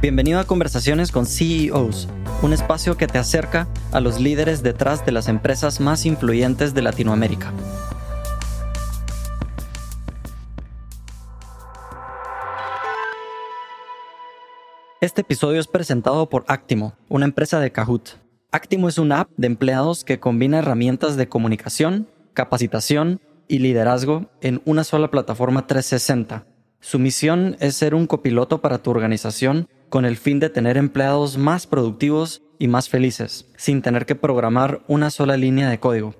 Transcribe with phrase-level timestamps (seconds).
[0.00, 2.08] Bienvenido a Conversaciones con CEOs,
[2.42, 6.82] un espacio que te acerca a los líderes detrás de las empresas más influyentes de
[6.82, 7.52] Latinoamérica.
[15.00, 18.20] Este episodio es presentado por Actimo, una empresa de Kahoot.
[18.52, 24.62] Actimo es una app de empleados que combina herramientas de comunicación, capacitación y liderazgo en
[24.64, 26.46] una sola plataforma 360.
[26.80, 31.36] Su misión es ser un copiloto para tu organización con el fin de tener empleados
[31.36, 36.14] más productivos y más felices, sin tener que programar una sola línea de código.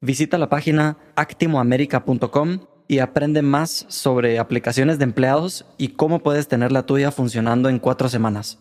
[0.00, 6.70] Visita la página actimoamerica.com y aprende más sobre aplicaciones de empleados y cómo puedes tener
[6.70, 8.58] la tuya funcionando en cuatro semanas.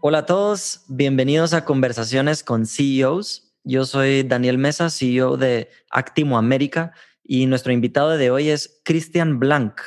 [0.00, 3.45] Hola a todos, bienvenidos a Conversaciones con CEOs.
[3.68, 6.92] Yo soy Daniel Mesa, CEO de Actimo América
[7.24, 9.80] y nuestro invitado de hoy es Cristian Blanc.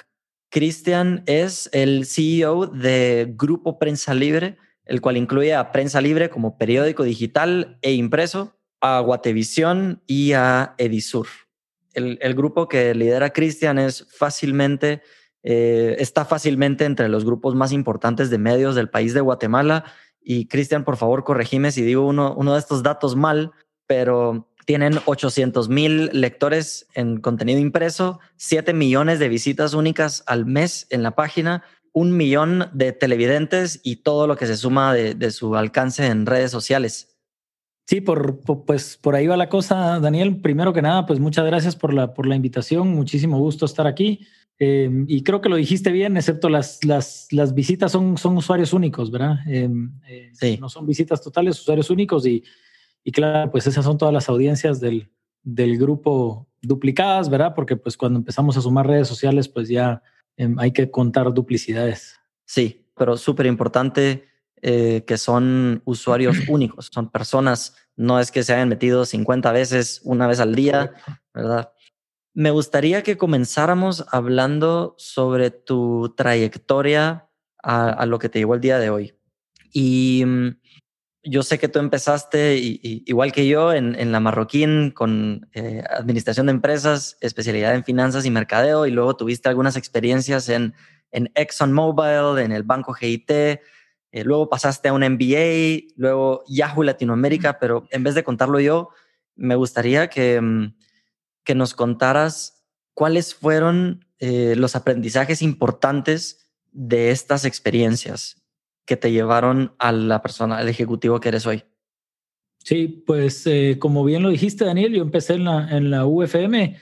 [0.50, 6.58] Cristian es el CEO de Grupo Prensa Libre, el cual incluye a Prensa Libre como
[6.58, 11.28] periódico digital e impreso, a Guatevisión y a Edisur.
[11.94, 15.04] El, grupo que lidera Cristian es fácilmente,
[15.42, 19.86] eh, está fácilmente entre los grupos más importantes de medios del país de Guatemala.
[20.22, 23.54] Y Cristian, por favor, corregime si digo uno, uno de estos datos mal,
[23.90, 30.86] pero tienen 800 mil lectores en contenido impreso, 7 millones de visitas únicas al mes
[30.92, 35.56] en la página, un millón de televidentes y todo lo que se suma de, su
[35.56, 37.18] alcance en redes sociales.
[37.88, 40.40] Sí, por, pues por ahí va la cosa, Daniel.
[40.40, 42.90] Primero que nada, pues muchas gracias por la, por la invitación.
[42.90, 44.28] Muchísimo gusto estar aquí.
[44.60, 48.72] Em, y creo que lo dijiste bien, excepto las, las, las visitas son, son usuarios
[48.74, 49.38] únicos, ¿verdad?
[49.48, 50.60] Em, eh, sí.
[50.62, 52.44] No son visitas totales, usuarios únicos y
[53.04, 55.12] y claro, pues esas son todas las audiencias del,
[55.44, 57.54] del grupo duplicadas, ¿verdad?
[57.56, 60.02] Porque pues cuando empezamos a sumar redes sociales, pues ya
[60.38, 62.20] em, hay que contar duplicidades.
[62.46, 64.28] Sí, pero súper importante
[64.62, 70.02] eh, que son usuarios únicos, son personas, no es que se hayan metido 50 veces
[70.04, 70.94] una vez al día,
[71.34, 71.72] ¿verdad?
[72.34, 77.30] Me gustaría que comenzáramos hablando sobre tu trayectoria
[77.64, 79.14] a, a lo que te llevó el día de hoy.
[79.72, 80.59] Y mm,
[81.24, 86.54] yo sé que tú empezaste igual que yo en, la Marroquín con eh, administración de
[86.54, 90.74] empresas, especialidad en finanzas y mercadeo, y luego tuviste algunas experiencias en,
[91.12, 93.60] en ExxonMobil, en el banco GIT, eh,
[94.24, 98.90] luego pasaste a un MBA, luego Yahoo Latinoamérica, pero en vez de contarlo yo,
[99.36, 100.76] me gustaría que, mm,
[101.44, 108.39] que nos contaras cuáles fueron eh, los aprendizajes importantes de estas experiencias
[108.90, 111.64] que te llevaron a la persona, al ejecutivo que eres hoy?
[112.58, 116.76] Sí, pues eh, como bien lo dijiste, Daniel, yo empecé en la, en la UFM.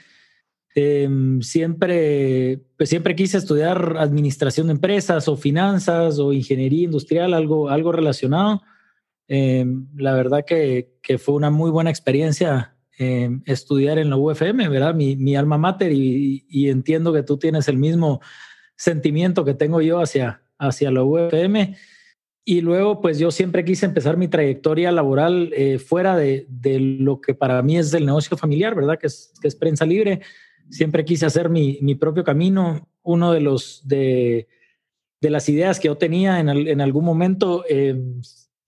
[0.73, 7.67] Em, siempre, pues siempre quise estudiar administración de empresas o finanzas o ingeniería industrial, algo,
[7.67, 8.61] algo relacionado.
[9.27, 14.69] Em, la verdad que, que, fue una muy buena experiencia em, estudiar en la UFM,
[14.69, 14.95] ¿verdad?
[14.95, 18.21] Mi, mi alma mater y, y, entiendo que tú tienes el mismo
[18.77, 21.75] sentimiento que tengo yo hacia, hacia la UFM.
[22.49, 27.19] Y luego, pues yo siempre quise empezar mi trayectoria laboral eh, fuera de, de, lo
[27.19, 28.97] que para mí es el negocio familiar, ¿verdad?
[28.97, 30.21] Que es, que es prensa libre.
[30.69, 32.87] Siempre quise hacer mi, mi propio camino.
[33.03, 34.47] Uno de los de,
[35.19, 38.01] de, las ideas que yo tenía en, en algún momento, eh,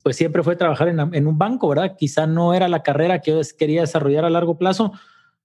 [0.04, 1.96] pues siempre fue trabajar en, en, un banco, ¿verdad?
[1.98, 4.92] Quizá no era la carrera que yo quería desarrollar a largo plazo,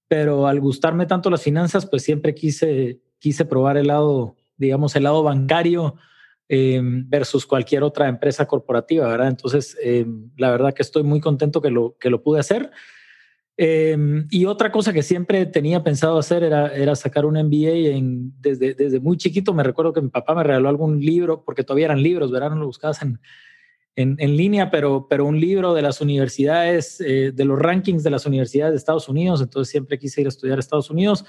[0.08, 5.04] pero al gustarme tanto las finanzas, pues siempre quise, quise probar el lado, digamos, el
[5.04, 5.94] lado bancario
[6.46, 9.28] Em, versus cualquier otra empresa corporativa, ¿verdad?
[9.28, 12.70] Entonces, em, la verdad que estoy muy contento que lo, que lo pude hacer.
[13.56, 17.98] Em, y otra cosa que siempre tenía pensado hacer era, sacar un MBA
[18.40, 19.54] desde, desde muy chiquito.
[19.54, 22.50] Me recuerdo que mi papá me regaló algún libro, porque todavía eran libros, ¿verdad?
[22.50, 23.18] No lo buscabas en,
[23.96, 28.10] en, en línea, pero, pero un libro de las universidades, eh, de los rankings de
[28.10, 29.40] las universidades de Estados Unidos.
[29.40, 31.24] Entonces siempre quise ir a estudiar a Estados Unidos.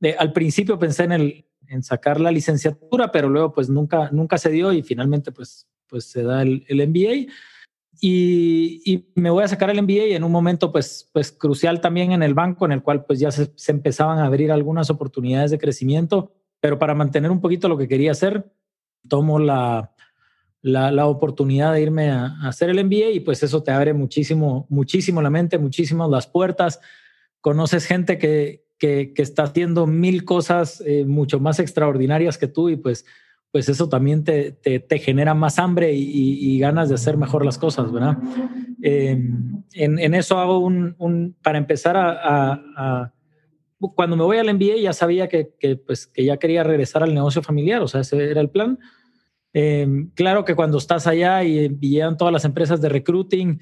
[0.00, 4.38] Eh, al principio pensé en el, en sacar la licenciatura, pero luego pues nunca, nunca
[4.38, 7.32] se dio y finalmente pues, pues se da el, el MBA.
[8.00, 12.12] Y, y, me voy a sacar el MBA en un momento pues, pues crucial también
[12.12, 15.58] en el banco, en el cual pues ya se, empezaban a abrir algunas oportunidades de
[15.58, 18.52] crecimiento, pero para mantener un poquito lo que quería hacer,
[19.08, 19.94] tomo la,
[20.60, 24.66] la, oportunidad de irme a, a, hacer el MBA y pues eso te abre muchísimo,
[24.68, 26.80] muchísimo la mente, muchísimo las puertas.
[27.40, 32.76] Conoces gente que, que, está haciendo mil cosas eh, mucho más extraordinarias que tú y
[32.76, 33.04] pues,
[33.50, 37.90] pues eso también te, te, genera más hambre y, ganas de hacer mejor las cosas,
[37.90, 38.18] ¿verdad?
[38.82, 43.12] Em, en, eso hago un, para empezar a,
[43.78, 47.14] cuando me voy al MBA ya sabía que, que, pues, que ya quería regresar al
[47.14, 48.78] negocio familiar, o sea, ese era el plan.
[49.58, 53.58] Em, claro que cuando estás allá y, llegan todas las empresas de recruiting,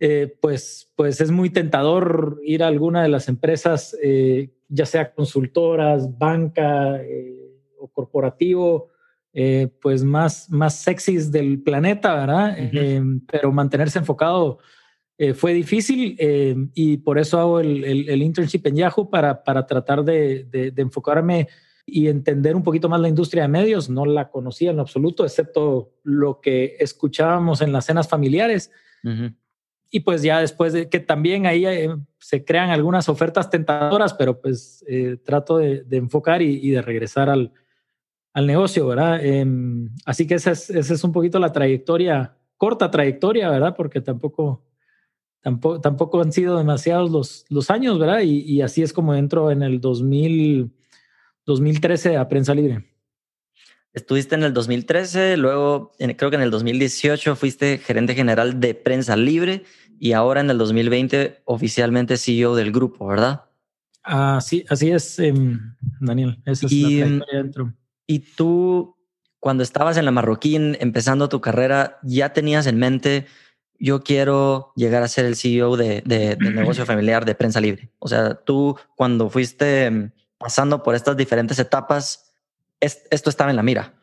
[0.00, 5.12] eh, pues, pues es muy tentador ir a alguna de las empresas, eh, ya sea
[5.12, 8.90] consultoras, banca eh, o corporativo,
[9.80, 12.56] pues más, más sexys del planeta, ¿verdad?
[13.30, 14.58] Pero mantenerse enfocado
[15.34, 16.16] fue difícil
[16.74, 20.82] y por eso hago el, el, internship en Yahoo para, para tratar de, de, de
[20.82, 21.46] enfocarme
[21.86, 23.88] y entender un poquito más la industria de medios.
[23.88, 28.72] No la conocía en absoluto, excepto lo que escuchábamos en las cenas familiares.
[29.90, 34.40] Y pues ya después de que también ahí eh, se crean algunas ofertas tentadoras, pero
[34.40, 37.52] pues eh, trato de, enfocar y, de regresar al,
[38.34, 39.24] al negocio, ¿verdad?
[39.24, 43.74] Em, así que esa es, esa es un poquito la trayectoria, corta trayectoria, ¿verdad?
[43.76, 44.62] Porque tampoco,
[45.40, 48.20] tampoco, tampoco han sido demasiados los, los años, ¿verdad?
[48.22, 50.74] Y, así es como entro en el 2000.
[51.48, 52.84] 2013 a Prensa Libre.
[53.98, 59.16] Estuviste en el 2013, luego creo que en el 2018 fuiste gerente general de Prensa
[59.16, 59.64] Libre
[59.98, 63.46] y ahora en el 2020 oficialmente CEO del grupo, ¿verdad?
[64.04, 66.40] Ah, sí, así es, em, Daniel.
[66.44, 67.74] Esa es y, la dentro.
[68.06, 68.96] Y tú,
[69.40, 73.26] cuando estabas en la Marroquín empezando tu carrera, ya tenías en mente,
[73.80, 77.90] yo quiero llegar a ser el CEO de, de, del negocio familiar de Prensa Libre.
[77.98, 82.27] O sea, tú cuando fuiste em, pasando por estas diferentes etapas,
[82.80, 83.94] esto estaba en la mira.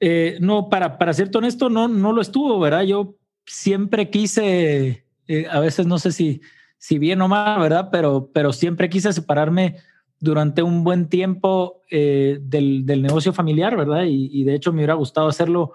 [0.00, 2.82] Eh, no, para, para ser honesto, no, no lo estuvo, ¿verdad?
[2.82, 3.16] Yo
[3.46, 6.40] siempre quise, eh, a veces no sé si,
[6.78, 7.88] si bien o mal, ¿verdad?
[7.90, 9.76] Pero, pero siempre quise separarme
[10.18, 14.04] durante un buen tiempo eh, del, del, negocio familiar, ¿verdad?
[14.04, 15.72] Y, y, de hecho me hubiera gustado hacerlo,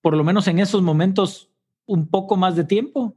[0.00, 1.50] por lo menos en esos momentos,
[1.84, 3.16] un poco más de tiempo.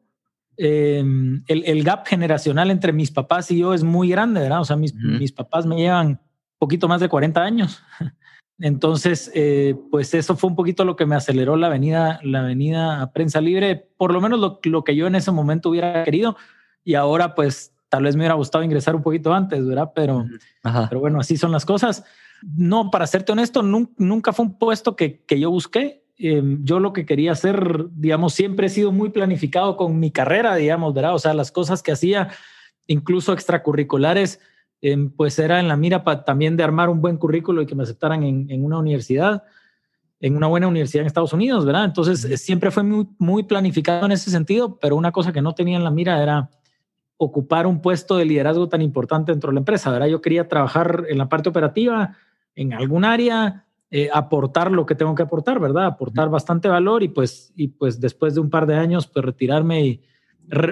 [0.57, 4.59] Em, el, el, gap generacional entre mis papás y yo es muy grande, ¿verdad?
[4.59, 6.19] O sea, mis, mis papás me llevan
[6.59, 7.81] poquito más de 40 años.
[8.61, 13.01] Entonces, eh, pues eso fue un poquito lo que me aceleró la venida, la venida
[13.01, 16.35] a prensa libre, por lo menos lo, lo, que yo en ese momento hubiera querido.
[16.83, 19.91] Y ahora, pues tal vez me hubiera gustado ingresar un poquito antes, ¿verdad?
[19.95, 20.25] Pero,
[20.89, 22.03] pero bueno, así son las cosas.
[22.41, 26.03] No, para serte honesto, nunca, fue un puesto que, que yo busqué.
[26.17, 30.55] Em, yo lo que quería hacer, digamos, siempre he sido muy planificado con mi carrera,
[30.55, 31.15] digamos, ¿verdad?
[31.15, 32.29] O sea, las cosas que hacía,
[32.87, 34.39] incluso extracurriculares,
[34.81, 37.83] em, pues era en la mira también de armar un buen currículo y que me
[37.83, 39.43] aceptaran en, una universidad,
[40.19, 41.85] en una buena universidad en Estados Unidos, ¿verdad?
[41.85, 45.77] Entonces, siempre fue muy, muy planificado en ese sentido, pero una cosa que no tenía
[45.77, 46.49] en la mira era
[47.17, 50.07] ocupar un puesto de liderazgo tan importante dentro de la empresa, ¿verdad?
[50.07, 52.15] Yo quería trabajar en la parte operativa,
[52.55, 55.85] en algún área, eh, aportar lo que tengo que aportar, ¿verdad?
[55.85, 59.85] Aportar bastante valor y pues, y pues después de un par de años, pues retirarme
[59.85, 60.03] y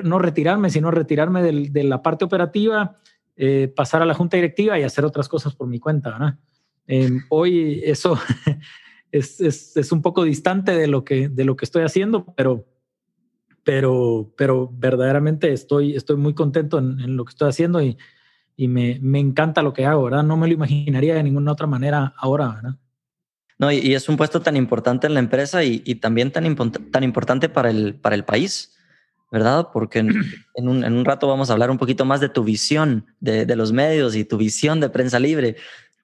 [0.03, 2.97] no retirarme, sino retirarme de la parte operativa,
[3.37, 6.39] eh, pasar a la junta directiva y hacer otras cosas por mi cuenta, ¿verdad?
[6.87, 8.19] Em, hoy eso
[9.11, 12.65] es, es, un poco distante de lo que, de lo que estoy haciendo, pero,
[13.63, 17.97] pero, pero verdaderamente estoy, estoy muy contento en, lo que estoy haciendo y,
[18.55, 20.23] y me, me, encanta lo que hago, ¿verdad?
[20.23, 22.75] No me lo imaginaría de ninguna otra manera ahora, ¿verdad?
[23.59, 26.55] No, y, es un puesto tan importante en la empresa y, también tan,
[26.91, 28.76] tan importante para el, para el país,
[29.31, 29.69] ¿verdad?
[29.73, 29.99] Porque
[30.55, 34.15] en, un, rato vamos a hablar un poquito más de tu visión de, los medios
[34.15, 35.55] y tu visión de prensa libre,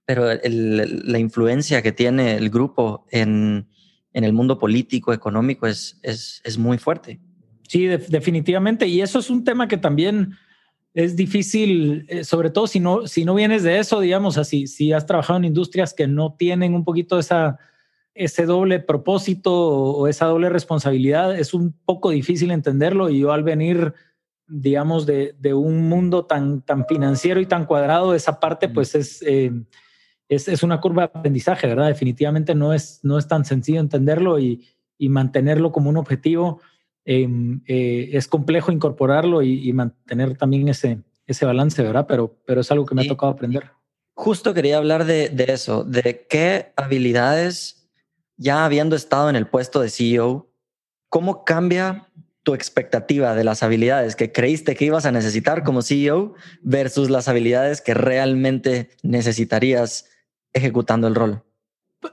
[0.05, 3.67] pero la influencia que tiene el grupo en,
[4.11, 7.19] el mundo político, económico, es, es, muy fuerte.
[7.67, 8.85] Sí, definitivamente.
[8.87, 10.35] Y eso es un tema que también
[10.93, 14.93] es difícil, eh, sobre todo si no, si no vienes de eso, digamos, así, si
[14.93, 17.57] has trabajado en industrias que no tienen un poquito esa,
[18.15, 23.09] ese doble propósito o esa doble responsabilidad, es un poco difícil entenderlo.
[23.09, 23.93] Y yo al venir,
[24.47, 29.21] digamos, de, de un mundo tan, tan financiero y tan cuadrado, esa parte, pues es,
[29.23, 29.51] eh,
[30.29, 31.87] es, es, una curva de aprendizaje, ¿verdad?
[31.87, 34.67] Definitivamente no es, no es tan sencillo entenderlo y,
[34.97, 36.61] y mantenerlo como un objetivo
[37.05, 42.05] Em, eh, es complejo incorporarlo y, mantener también ese, ese balance, ¿verdad?
[42.07, 43.71] Pero, pero es algo que me ha tocado aprender.
[44.13, 47.82] Justo quería hablar de, de, eso, de qué habilidades,
[48.43, 50.51] ya habiendo estado en el puesto de CEO,
[51.07, 52.09] cómo cambia
[52.43, 57.29] tu expectativa de las habilidades que creíste que ibas a necesitar como CEO versus las
[57.29, 60.09] habilidades que realmente necesitarías
[60.51, 61.41] ejecutando el rol.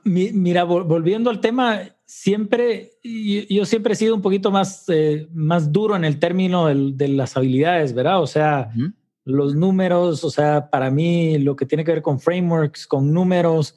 [0.05, 5.97] Mira, volviendo al tema, siempre, yo siempre he sido un poquito más, eh, más duro
[5.97, 8.23] en el término de las habilidades, ¿verdad?
[8.23, 8.71] O sea,
[9.25, 13.75] los números, o sea, para mí lo que tiene que ver con frameworks, con números,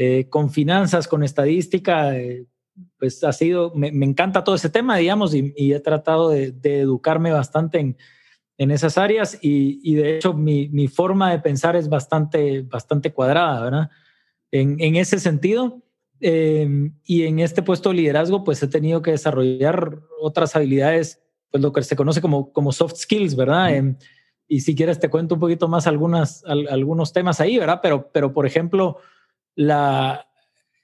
[0.00, 2.46] eh, con finanzas, con estadística, eh,
[3.00, 7.80] pues ha sido, me, encanta todo ese tema, digamos, y, he tratado de, educarme bastante
[7.80, 7.96] en,
[8.58, 13.60] en esas áreas y, de hecho mi, mi, forma de pensar es bastante, bastante cuadrada,
[13.64, 13.90] ¿verdad?
[14.52, 15.82] En, en ese sentido.
[16.20, 21.60] Em, y en este puesto de liderazgo, pues he tenido que desarrollar otras habilidades, pues
[21.60, 23.74] lo que se conoce como, como soft skills, ¿verdad?
[23.74, 23.96] Em,
[24.46, 27.80] y si quieres te cuento un poquito más algunas, algunos temas ahí, ¿verdad?
[27.82, 28.98] Pero, pero por ejemplo,
[29.58, 30.28] la,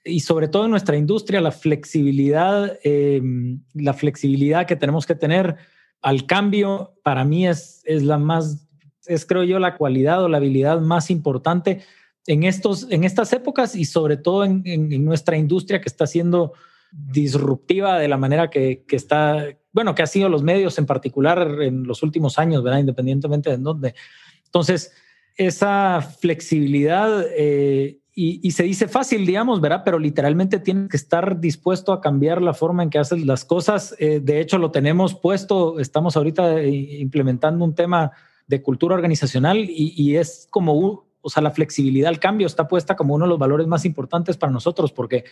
[0.03, 5.55] y sobre todo en nuestra industria, la flexibilidad, em, la flexibilidad que tenemos que tener
[6.01, 8.67] al cambio, para mí es, es la más,
[9.05, 11.83] es creo yo la cualidad o la habilidad más importante
[12.27, 16.51] en, estos, en estas épocas y sobre todo en, nuestra industria que está siendo
[16.91, 21.61] disruptiva de la manera que, que, está, bueno, que ha sido los medios en particular
[21.61, 22.79] en los últimos años, ¿verdad?
[22.79, 23.95] Independientemente de dónde.
[24.43, 24.91] Entonces,
[25.37, 29.81] esa flexibilidad eh, y, se dice fácil, digamos, ¿verdad?
[29.83, 33.93] Pero literalmente tienes que estar dispuesto a cambiar la forma en que haces las cosas.
[33.99, 36.69] Eh, de hecho, lo tenemos puesto, estamos ahorita eh,
[37.01, 38.13] implementando un tema
[38.47, 43.15] de cultura organizacional y, es como, o sea, la flexibilidad al cambio está puesta como
[43.15, 45.25] uno de los valores más importantes para nosotros porque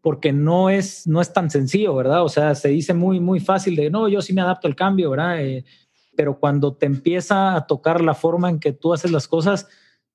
[0.00, 2.22] porque no es, no es tan sencillo, ¿verdad?
[2.22, 5.10] O sea, se dice muy, muy fácil de, no, yo sí me adapto al cambio,
[5.10, 5.42] ¿verdad?
[5.42, 5.64] Eh,
[6.16, 9.66] pero cuando te empieza a tocar la forma en que tú haces las cosas,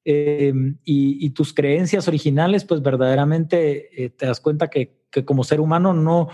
[0.05, 5.93] Em, y, tus creencias originales, pues verdaderamente eh, te das cuenta que, como ser humano
[5.93, 6.27] no,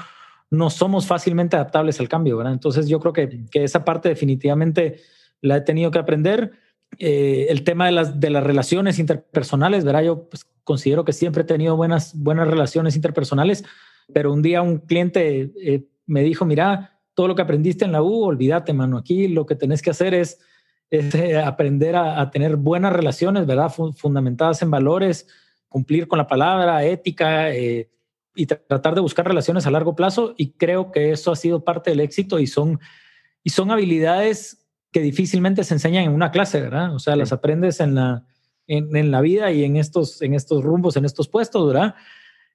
[0.49, 2.53] no somos fácilmente adaptables al cambio, ¿verdad?
[2.53, 5.01] Entonces yo creo que, esa parte definitivamente
[5.41, 6.53] la he tenido que aprender.
[6.97, 10.01] Eh, el tema de las, de las relaciones interpersonales, ¿verdad?
[10.01, 13.63] Yo pues, considero que siempre he tenido buenas, buenas relaciones interpersonales,
[14.11, 18.01] pero un día un cliente eh, me dijo, mira, todo lo que aprendiste en la
[18.01, 20.39] U, olvídate, mano, aquí lo que tenés que hacer es
[20.89, 23.71] es eh, aprender a, tener buenas relaciones, ¿verdad?
[23.95, 25.27] Fundamentadas en valores,
[25.67, 27.89] cumplir con la palabra, ética eh,
[28.35, 30.33] y tratar de buscar relaciones a largo plazo.
[30.37, 32.79] Y creo que eso ha sido parte del éxito y son,
[33.43, 36.95] y son habilidades que difícilmente se enseñan en una clase, ¿verdad?
[36.95, 38.25] O sea, las aprendes en la,
[38.65, 41.93] en, la vida y en estos, en estos rumbos, en estos puestos, ¿verdad?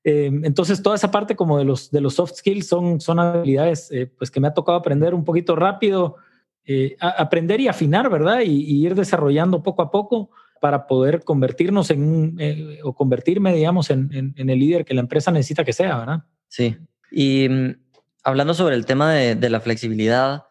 [0.03, 3.91] Eh, entonces, toda esa parte como de los, de los soft skills son, son habilidades
[4.19, 6.17] pues que me ha tocado aprender un poquito rápido,
[6.67, 8.41] eh, aprender y afinar, ¿verdad?
[8.41, 10.31] Y, ir desarrollando poco a poco
[10.61, 15.65] para poder convertirnos en eh, o convertirme, digamos, en, el líder que la empresa necesita
[15.65, 16.25] que sea, ¿verdad?
[16.49, 16.77] Sí.
[17.11, 17.77] Y mm,
[18.23, 20.45] hablando sobre el tema de, la flexibilidad,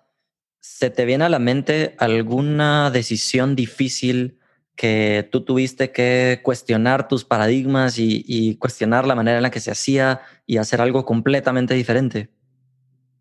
[0.59, 4.37] ¿se te viene a la mente alguna decisión difícil
[4.75, 9.59] que tú tuviste que cuestionar tus paradigmas y, y, cuestionar la manera en la que
[9.59, 12.29] se hacía y hacer algo completamente diferente?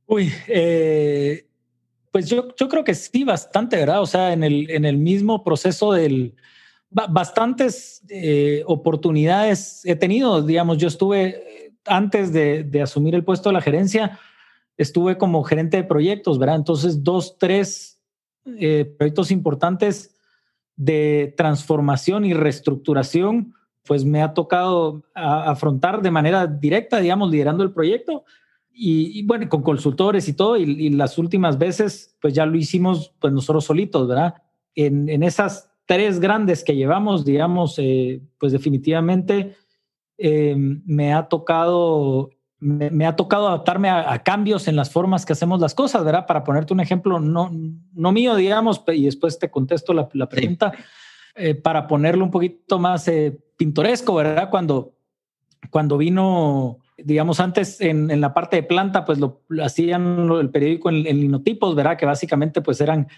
[0.06, 1.46] Uy, eh,
[2.12, 4.02] pues yo, yo creo que sí, bastante, ¿verdad?
[4.02, 6.36] O sea, en el, en el mismo proceso del...
[6.90, 13.54] Bastantes eh, oportunidades he tenido, digamos, yo estuve antes de, de, asumir el puesto de
[13.54, 14.18] la gerencia,
[14.76, 16.56] estuve como gerente de proyectos, ¿verdad?
[16.56, 17.98] Entonces, dos, tres
[18.44, 20.14] eh, proyectos importantes
[20.76, 23.54] de transformación y reestructuración,
[23.84, 28.24] pues me ha tocado afrontar de manera directa, digamos, liderando el proyecto
[28.74, 33.32] y, bueno, con consultores y todo, y, las últimas veces, pues ya lo hicimos pues
[33.32, 34.34] nosotros solitos, ¿verdad?
[34.74, 39.56] En, en esas tres grandes que llevamos, digamos, eh, pues definitivamente
[40.18, 45.60] eh, me ha tocado me, ha tocado adaptarme a, cambios en las formas que hacemos
[45.60, 46.26] las cosas, ¿verdad?
[46.26, 47.50] Para ponerte un ejemplo, no,
[47.92, 50.72] no mío, digamos, y después te contesto la, la pregunta,
[51.34, 53.10] eh, para ponerlo un poquito más
[53.56, 54.48] pintoresco, ¿verdad?
[54.48, 54.94] Cuando,
[55.70, 61.02] cuando vino digamos, antes en, la parte de planta, pues lo, hacían el periódico en,
[61.02, 61.96] linotipos, ¿verdad?
[61.96, 63.08] Que básicamente pues eran,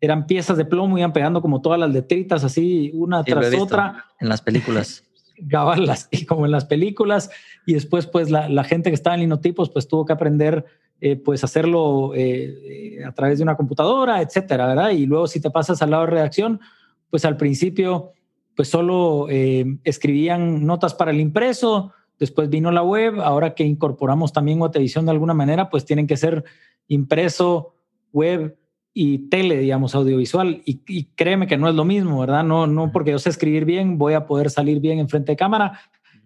[0.00, 4.06] eran piezas de plomo, iban pegando como todas las letritas así, una tras otra.
[4.18, 5.04] En las películas.
[5.42, 7.30] Gabalas, como en las películas.
[7.66, 10.66] Y después, pues la, gente que estaba en linotipos, pues tuvo que aprender,
[11.00, 14.90] eh, pues hacerlo eh, a través de una computadora, etcétera, ¿verdad?
[14.90, 16.60] Y luego si te pasas al lado de redacción,
[17.08, 18.12] pues al principio,
[18.54, 24.34] pues solo eh, escribían notas para el impreso, Después vino la web, ahora que incorporamos
[24.34, 26.44] también televisión de alguna manera, pues tienen que ser
[26.86, 27.72] impreso,
[28.12, 28.58] web
[28.92, 30.60] y tele, digamos, audiovisual.
[30.66, 32.44] Y, créeme que no es lo mismo, ¿verdad?
[32.44, 35.36] No, no porque yo sé escribir bien, voy a poder salir bien en frente de
[35.36, 35.80] cámara.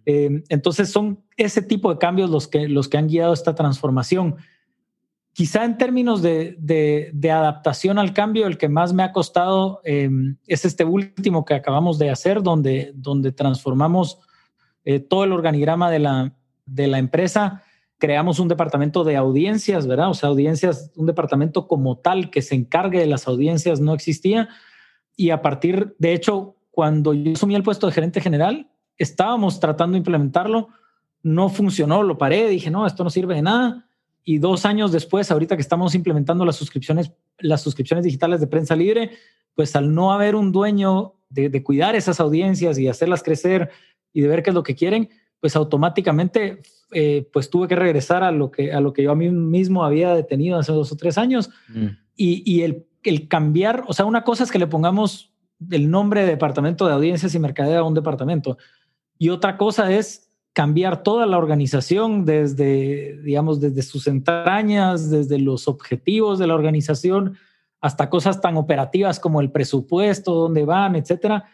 [0.04, 4.34] Eh, entonces son ese tipo de cambios los que, los que han guiado esta transformación.
[5.32, 10.10] Quizá en términos de, de, adaptación al cambio, el que más me ha costado eh,
[10.48, 14.18] es este último que acabamos de hacer, donde, donde transformamos
[14.84, 16.34] eh, todo el organigrama de la,
[16.66, 17.62] de la empresa,
[17.98, 20.10] creamos un departamento de audiencias, ¿verdad?
[20.10, 24.48] O sea, audiencias, un departamento como tal que se encargue de las audiencias no existía.
[25.16, 29.94] Y a partir, de hecho, cuando yo asumí el puesto de gerente general, estábamos tratando
[29.94, 30.68] de implementarlo,
[31.22, 33.88] no funcionó, lo paré, dije, no, esto no sirve de nada.
[34.26, 38.74] y dos años después, ahorita que estamos implementando las suscripciones, las suscripciones digitales de prensa
[38.74, 39.10] libre,
[39.54, 43.70] pues al no haber un dueño de, cuidar esas audiencias y hacerlas crecer
[44.14, 48.22] y de ver qué es lo que quieren, pues automáticamente eh, pues tuve que regresar
[48.22, 50.96] a lo que, a lo que yo a mí mismo había detenido hace dos o
[50.96, 51.50] tres años.
[51.68, 51.88] Mm.
[52.16, 55.34] Y, el, el, cambiar, o sea, una cosa es que le pongamos
[55.70, 58.56] el nombre de departamento de audiencias y mercadeo a un departamento.
[59.18, 65.66] Y otra cosa es cambiar toda la organización desde, digamos, desde sus entrañas, desde los
[65.66, 67.36] objetivos de la organización
[67.80, 71.44] hasta cosas tan operativas como el presupuesto, dónde van, etcétera,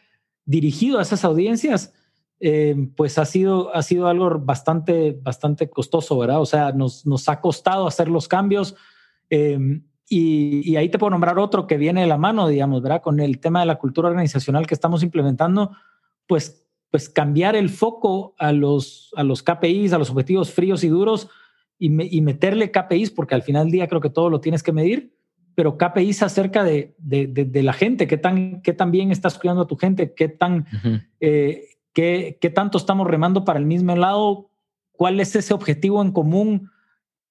[0.45, 1.93] dirigido a esas audiencias,
[2.41, 6.41] eh, pues ha sido, ha sido algo bastante, bastante costoso, ¿verdad?
[6.41, 8.75] O sea, nos, nos ha costado hacer los cambios.
[9.29, 9.59] Eh,
[10.09, 13.01] y, y, ahí te puedo nombrar otro que viene de la mano, digamos, ¿verdad?
[13.01, 15.71] Con el tema de la cultura organizacional que estamos implementando,
[16.27, 20.89] pues pues cambiar el foco a los, a los KPIs, a los objetivos fríos y
[20.89, 21.29] duros
[21.79, 25.15] y, meterle KPIs, porque al final del día creo que todo lo tienes que medir,
[25.55, 29.67] pero KPIs acerca de, de, la gente, qué tan, qué tan bien estás cuidando a
[29.67, 30.67] tu gente, qué, tan,
[31.21, 31.65] eh,
[32.41, 34.51] qué, tanto estamos remando para el mismo lado,
[34.93, 36.71] cuál es ese objetivo en común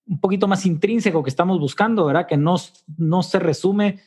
[0.08, 2.26] un poquito más intrínseco que estamos buscando, ¿verdad?
[2.28, 2.56] Que no,
[2.98, 4.00] no se resume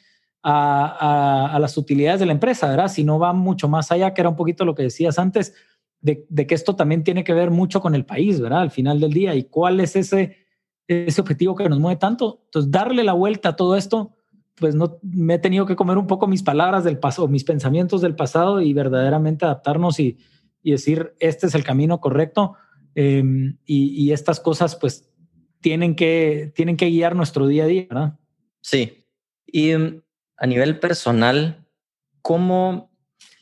[0.43, 2.89] a, las utilidades de la empresa, ¿verdad?
[2.89, 5.55] Si no va mucho más allá, que era un poquito lo que decías antes,
[6.01, 8.63] de, que esto también tiene que ver mucho con el país, ¿verdad?
[8.63, 10.39] Al final del día, y cuál es ese,
[10.89, 12.43] ese objetivo que nos mueve tanto.
[12.47, 14.11] Entonces, darle la vuelta a todo esto,
[14.57, 18.01] pues no me he tenido que comer un poco mis palabras del pasado, mis pensamientos
[18.01, 20.19] del pasado y verdaderamente adaptarnos y,
[20.71, 22.55] decir, este es el camino correcto.
[22.95, 25.13] Em, y, y, estas cosas, pues,
[25.61, 28.19] tienen que, tienen que guiar nuestro día a día, ¿verdad?
[28.61, 29.07] Sí.
[29.47, 30.03] Y em,
[30.37, 31.67] a nivel personal,
[32.21, 32.91] ¿cómo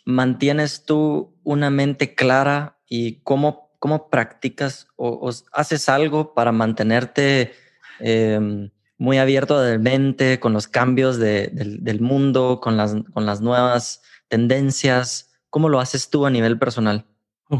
[0.05, 7.53] mantienes tú una mente clara y cómo, cómo practicas o, haces algo para mantenerte
[8.00, 14.03] em, muy abierto de mente con los cambios del, mundo, con las, con las nuevas
[14.29, 15.31] tendencias?
[15.49, 17.07] ¿Cómo lo haces tú a nivel personal?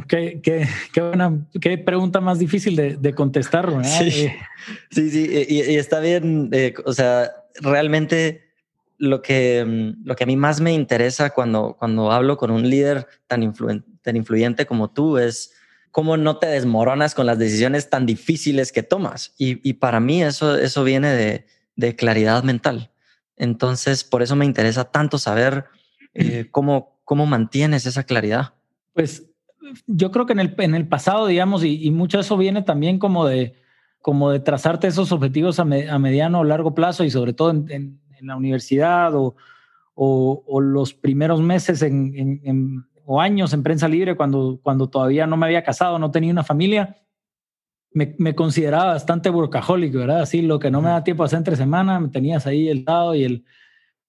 [0.07, 3.73] Qué, qué, buena, qué pregunta más difícil de, contestar.
[3.85, 4.37] Sí, eh,
[4.91, 6.49] sí, sí, y, está bien.
[6.53, 8.51] Eh, o sea, realmente
[8.99, 12.69] lo que, mm, lo que a mí más me interesa cuando, cuando hablo con un
[12.69, 13.53] líder tan,
[14.03, 15.53] tan influyente como tú es
[15.91, 19.35] cómo no te desmoronas con las decisiones tan difíciles que tomas.
[19.39, 22.93] Y, para mí eso, eso viene de, de, claridad mental.
[23.37, 25.65] Entonces, por eso me interesa tanto saber
[26.15, 28.55] eh, cómo, cómo mantienes esa claridad.
[28.93, 29.30] Pues
[29.87, 33.27] yo creo que en el, en el pasado, digamos, y, mucho eso viene también como
[33.27, 33.55] de,
[34.01, 38.27] como de trazarte esos objetivos a, mediano o largo plazo y sobre todo en en
[38.27, 39.35] la universidad o,
[39.95, 45.47] o, los primeros meses en, o años en prensa libre cuando, cuando todavía no me
[45.47, 46.97] había casado, no tenía una familia,
[47.93, 50.23] me, me consideraba bastante workaholic, ¿verdad?
[50.23, 52.85] Así lo que no me da tiempo a hacer entre semana, me tenías ahí el
[52.85, 53.45] lado y el,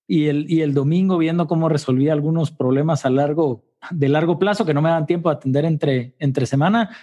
[0.08, 4.66] y el, y el domingo viendo cómo resolvía algunos problemas a largo, de largo plazo
[4.66, 6.96] que no me dan tiempo a atender entre, entre semana.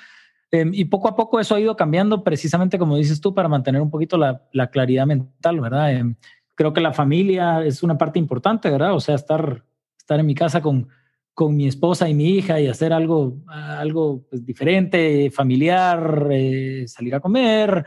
[0.50, 3.82] Em, y poco a poco eso ha ido cambiando precisamente, como dices tú, para mantener
[3.82, 5.92] un poquito la, la claridad mental, ¿verdad?
[5.92, 6.16] Em,
[6.54, 8.94] creo que la familia es una parte importante, ¿verdad?
[8.94, 9.64] O sea, estar,
[9.98, 10.88] estar en mi casa con,
[11.38, 17.14] con mi esposa y mi hija y hacer algo, algo pues, diferente, familiar, eh, salir
[17.14, 17.84] a comer,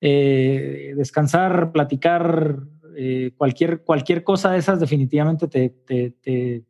[0.00, 2.60] eh, descansar, platicar,
[2.96, 6.64] eh, cualquier, cualquier cosa de esas definitivamente te, te, te,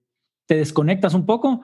[0.57, 1.63] desconectas un poco.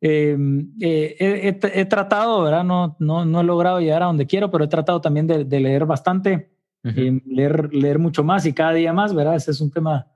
[0.00, 2.64] Em, he, he, tratado, ¿verdad?
[2.64, 5.60] No, no, no he logrado llegar a donde quiero, pero he tratado también de, de
[5.60, 6.50] leer bastante.
[6.82, 9.36] Em, leer, leer mucho más y cada día más, ¿verdad?
[9.36, 10.06] Ese es un tema,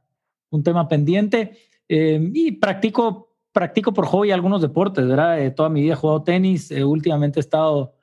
[0.50, 1.58] un tema pendiente.
[1.88, 5.40] Em, y practico, practico por hobby algunos deportes, ¿verdad?
[5.40, 7.94] Eh, toda mi vida he jugado tenis, eh, últimamente he estado,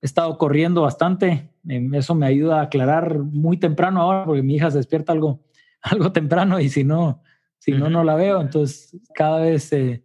[0.00, 1.50] he estado corriendo bastante.
[1.92, 5.40] Eso me ayuda a aclarar muy temprano ahora porque mi hija se despierta algo,
[5.82, 7.22] algo temprano y si no,
[7.66, 8.40] si no, no la veo.
[8.40, 10.02] Entonces cada vez eh,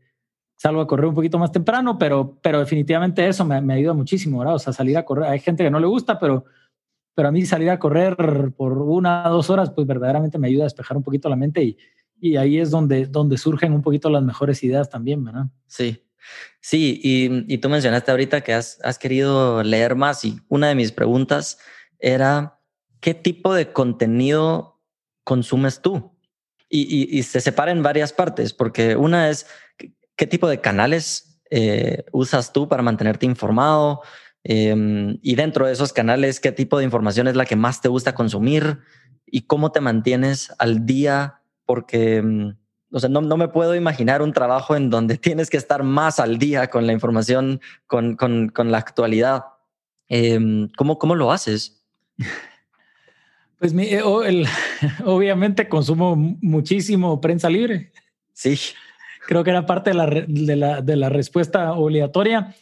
[0.57, 4.39] salgo a correr un poquito más temprano, pero, pero definitivamente eso me, me ayuda muchísimo,
[4.39, 4.55] ¿verdad?
[4.55, 5.29] O sea, salir a correr.
[5.29, 6.43] Hay gente que no le gusta, pero
[7.13, 8.15] pero a mí salir a correr
[8.55, 11.63] por una o dos horas, pues verdaderamente me ayuda a despejar un poquito la mente
[11.63, 11.77] y,
[12.19, 15.45] y ahí es donde, donde surgen un poquito las mejores ideas también, ¿verdad?
[15.67, 16.03] Sí,
[16.61, 20.75] sí, y, y tú mencionaste ahorita que has, has querido leer más y una de
[20.75, 21.59] mis preguntas
[21.99, 22.59] era,
[22.99, 24.79] ¿qué tipo de contenido
[25.23, 26.11] consumes tú?
[26.73, 29.45] Y, se separa en varias partes, porque una es,
[30.15, 34.01] ¿qué tipo de canales eh, usas tú para mantenerte informado?
[34.43, 37.89] Em, y dentro de esos canales, ¿qué tipo de información es la que más te
[37.89, 38.79] gusta consumir?
[39.25, 41.41] ¿Y cómo te mantienes al día?
[41.65, 42.55] Porque, em,
[42.89, 46.37] o sea, no, me puedo imaginar un trabajo en donde tienes que estar más al
[46.37, 49.43] día con la información, con, con, la actualidad.
[50.07, 50.39] Eh,
[50.77, 51.85] ¿cómo, ¿Cómo lo haces?
[53.61, 54.01] Pues eh,
[55.05, 57.91] obviamente consumo muchísimo prensa libre.
[58.33, 58.57] Sí.
[59.27, 62.55] Creo que era parte de la, de la, de la respuesta obligatoria.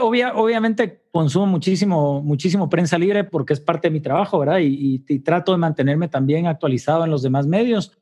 [0.00, 4.60] obviamente consumo muchísimo, muchísimo prensa libre porque es parte de mi trabajo, ¿verdad?
[4.60, 7.92] Y, y, trato de mantenerme también actualizado en los demás medios.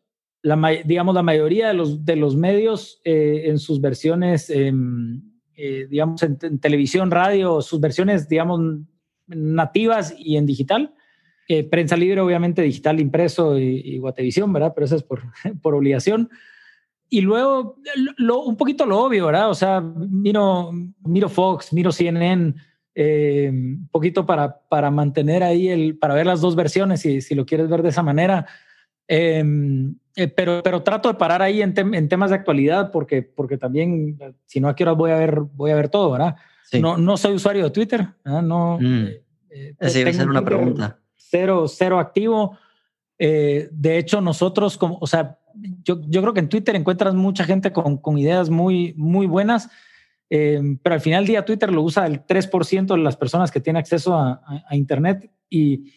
[0.40, 5.20] La, digamos, la mayoría de los, de los medios eh, en sus versiones, em,
[5.56, 8.60] eh, digamos, en, televisión, radio, sus versiones, digamos,
[9.26, 10.94] nativas y en digital.
[11.52, 14.70] Eh, prensa libre, obviamente, digital, impreso y, y Guatevisión, ¿verdad?
[14.72, 15.22] Pero eso es por,
[15.62, 16.30] por obligación.
[17.08, 17.76] Y luego,
[18.18, 19.50] lo, un poquito lo obvio, ¿verdad?
[19.50, 22.54] O sea, miro, miro Fox, miro CNN,
[22.94, 27.34] eh, un poquito para, para mantener ahí el, para ver las dos versiones, si, si
[27.34, 28.46] lo quieres ver de esa manera.
[29.08, 33.58] Em, eh, pero, pero trato de parar ahí en, en, temas de actualidad porque, porque
[33.58, 36.36] también, si no, a qué hora voy a ver, voy a ver todo, ¿verdad?
[36.80, 38.42] No, no soy usuario de Twitter, ¿verdad?
[38.42, 38.78] No.
[38.80, 39.06] Mm.
[39.50, 41.00] Eh, Esa iba a ser una pregunta.
[41.30, 42.58] Cero, cero activo.
[43.18, 45.38] de hecho, nosotros, como, o sea,
[45.84, 49.68] yo, yo, creo que en Twitter encuentras mucha gente con, con ideas muy, muy buenas,
[50.28, 53.60] eh, pero al final del día Twitter lo usa el 3% de las personas que
[53.60, 55.92] tienen acceso a, a, Internet y,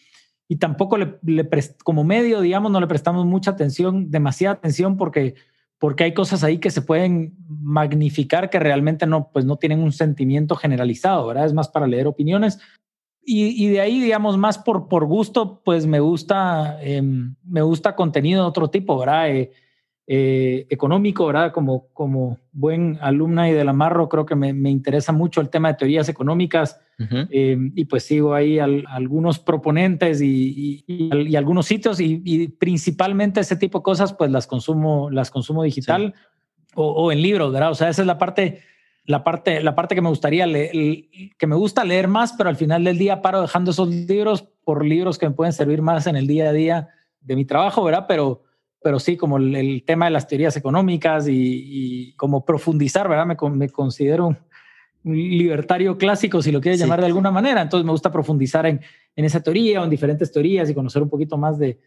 [0.48, 1.48] y tampoco le, le
[1.84, 5.34] como medio, digamos, no le prestamos mucha atención, demasiada atención porque,
[5.78, 9.92] porque hay cosas ahí que se pueden magnificar que realmente no, pues no tienen un
[9.92, 11.46] sentimiento generalizado, ¿verdad?
[11.46, 12.58] Es más para leer opiniones.
[13.26, 17.96] Y, y, de ahí, digamos, más por, por gusto, pues me gusta, eh, me gusta
[17.96, 19.30] contenido de otro tipo, ¿verdad?
[19.30, 19.50] Eh,
[20.06, 21.50] eh, económico, ¿verdad?
[21.52, 25.68] Como, como buen alumna y del Amarro, creo que me, me interesa mucho el tema
[25.68, 27.72] de teorías económicas uh -huh.
[27.74, 33.56] y pues sigo ahí al, algunos proponentes y, y, y algunos sitios y, principalmente ese
[33.56, 36.72] tipo de cosas, pues las consumo, las consumo digital sí.
[36.74, 37.70] o, o en libros, ¿verdad?
[37.70, 38.60] O sea, esa es la parte
[39.06, 40.72] la parte, la parte que me gustaría leer,
[41.38, 44.84] que me gusta leer más, pero al final del día paro dejando esos libros por
[44.84, 46.88] libros que me pueden servir más en el día a día
[47.20, 48.06] de mi trabajo, ¿verdad?
[48.08, 48.42] Pero,
[48.82, 53.26] pero sí, como el, el tema de las teorías económicas y, y como profundizar, ¿verdad?
[53.26, 54.38] Me, me, considero un
[55.04, 56.84] libertario clásico, si lo quieres sí.
[56.84, 57.60] llamar de alguna manera.
[57.60, 58.80] Entonces me gusta profundizar en,
[59.16, 61.78] en esa teoría o en diferentes teorías y conocer un poquito más de,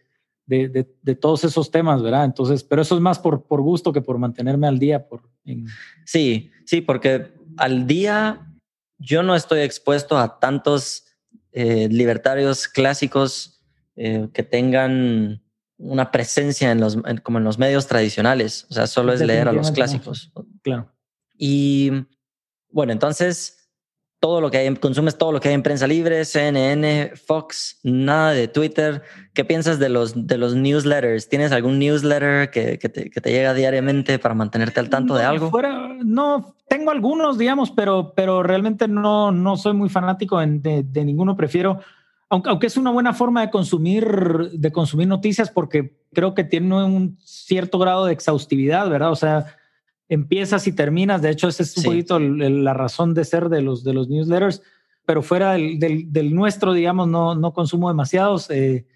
[0.48, 2.24] de, de, de, todos esos temas, ¿verdad?
[2.24, 5.06] Entonces, pero eso es más por, por gusto que por mantenerme al día.
[5.06, 5.66] Por, en...
[6.06, 8.50] Sí, sí, porque al día
[8.96, 11.04] yo no estoy expuesto a tantos
[11.52, 13.62] eh, libertarios clásicos
[13.94, 15.42] eh, que tengan
[15.76, 18.66] una presencia en los, en, como en los medios tradicionales.
[18.70, 20.32] O sea, solo es leer a los clásicos.
[20.62, 20.90] Claro.
[21.36, 21.92] Y
[22.70, 23.57] bueno, entonces
[24.20, 28.32] todo lo que hay, consumes todo lo que hay en prensa libre, CNN, Fox, nada
[28.32, 29.02] de Twitter.
[29.32, 31.28] ¿Qué piensas de los, de los newsletters?
[31.28, 35.20] ¿Tienes algún newsletter que, que, te, que te, llega diariamente para mantenerte al tanto no,
[35.20, 35.50] de algo?
[35.50, 40.82] Fuera, no, tengo algunos, digamos, pero, pero realmente no, no soy muy fanático en, de,
[40.82, 41.36] de, ninguno.
[41.36, 41.78] Prefiero,
[42.28, 46.74] aunque, aunque es una buena forma de consumir, de consumir noticias porque creo que tiene
[46.84, 49.12] un cierto grado de exhaustividad, ¿verdad?
[49.12, 49.57] O sea,
[50.08, 51.22] empiezas y terminas.
[51.22, 51.88] De hecho, esa es un sí.
[51.88, 54.62] poquito la razón de ser de los, de los newsletters,
[55.04, 58.50] pero fuera del, del, del nuestro, digamos, no, no consumo demasiados.
[58.50, 58.86] Eh,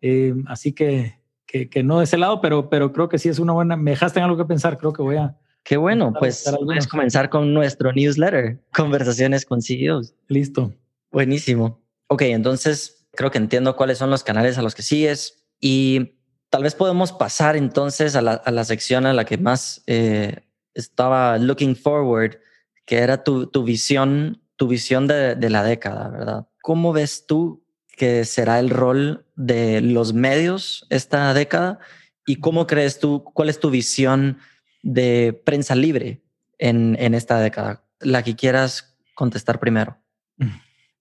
[0.00, 3.38] eh, así que, que, que, no de ese lado, pero, pero creo que sí es
[3.38, 3.76] una buena.
[3.76, 5.36] Me dejaste en algo que pensar, creo que voy a.
[5.64, 10.14] Qué bueno, pues puedes comenzar con nuestro newsletter, Conversaciones con CEOs.
[10.28, 10.72] Listo.
[11.10, 11.80] Buenísimo.
[12.06, 16.14] Ok, entonces creo que entiendo cuáles son los canales a los que sigues y
[16.50, 20.45] tal vez podemos pasar entonces a la, a la sección a la que más eh,
[20.76, 22.36] estaba looking forward,
[22.84, 26.46] que era tu, tu visión, tu visión de, de, la década, ¿verdad?
[26.62, 27.64] ¿Cómo ves tú
[27.96, 31.78] que será el rol de los medios esta década?
[32.26, 34.38] ¿Y cómo crees tú, cuál es tu visión
[34.82, 36.22] de prensa libre
[36.58, 37.84] en, en esta década?
[38.00, 39.96] La que quieras contestar primero.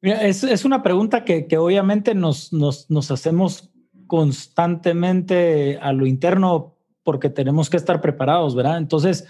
[0.01, 3.71] Es, es una pregunta que, que obviamente nos, nos, nos hacemos
[4.07, 8.77] constantemente a lo interno porque tenemos que estar preparados, ¿verdad?
[8.77, 9.27] Entonces,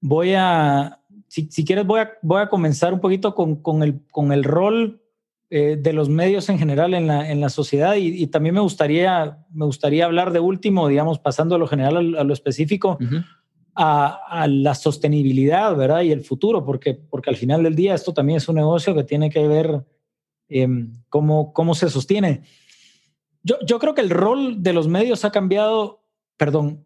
[0.00, 4.00] voy a, si, si, quieres, voy a, voy a comenzar un poquito con, con, el,
[4.10, 5.02] con el rol
[5.50, 8.60] eh, de los medios en general en la, en la sociedad y, y, también me
[8.60, 12.98] gustaría, me gustaría hablar de último, digamos, pasando a lo general a, a lo específico,
[13.00, 13.24] uh -huh.
[13.74, 16.02] a, a, la sostenibilidad, ¿verdad?
[16.02, 19.04] Y el futuro, porque, porque al final del día esto también es un negocio que
[19.04, 19.84] tiene que ver
[20.48, 20.68] eh,
[21.08, 22.42] cómo, cómo se sostiene.
[23.42, 26.02] Yo, yo creo que el rol de los medios ha cambiado,
[26.36, 26.84] perdón,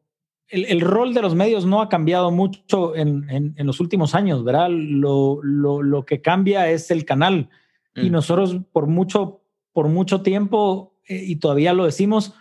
[0.52, 4.14] el, el, rol de los medios no ha cambiado mucho en, en, en los últimos
[4.14, 4.68] años, ¿verdad?
[4.70, 7.48] Lo, lo, lo, que cambia es el canal.
[7.94, 8.00] Mm.
[8.06, 9.40] Y nosotros por mucho,
[9.72, 12.34] por mucho tiempo, eh, y todavía lo decimos,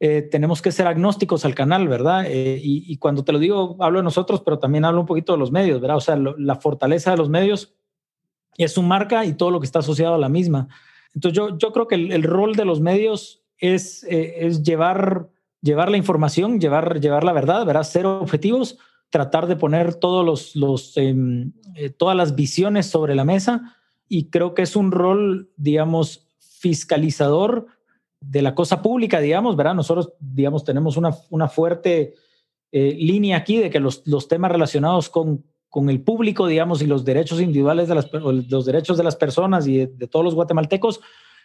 [0.00, 2.26] eh, tenemos que ser agnósticos al canal, ¿verdad?
[2.26, 5.32] Eh, y, y, cuando te lo digo, hablo de nosotros, pero también hablo un poquito
[5.32, 5.98] de los medios, ¿verdad?
[5.98, 7.76] O sea, lo, la fortaleza de los medios
[8.58, 10.66] es su marca y todo lo que está asociado a la misma.
[11.14, 15.28] Entonces yo, yo creo que el, el rol de los medios es, es llevar,
[15.62, 17.84] llevar la información, llevar, llevar la verdad, ¿verdad?
[17.84, 18.78] Ser objetivos,
[19.10, 23.76] tratar de poner todos los, los, em, eh, todas las visiones sobre la mesa
[24.08, 27.66] y creo que es un rol, digamos, fiscalizador
[28.20, 29.74] de la cosa pública, digamos, ¿verdad?
[29.74, 32.14] Nosotros, digamos, tenemos una, una fuerte
[32.70, 36.86] eh, línea aquí de que los, los temas relacionados con, con el público, digamos, y
[36.86, 41.00] los derechos individuales de los derechos de las personas y de, todos los guatemaltecos,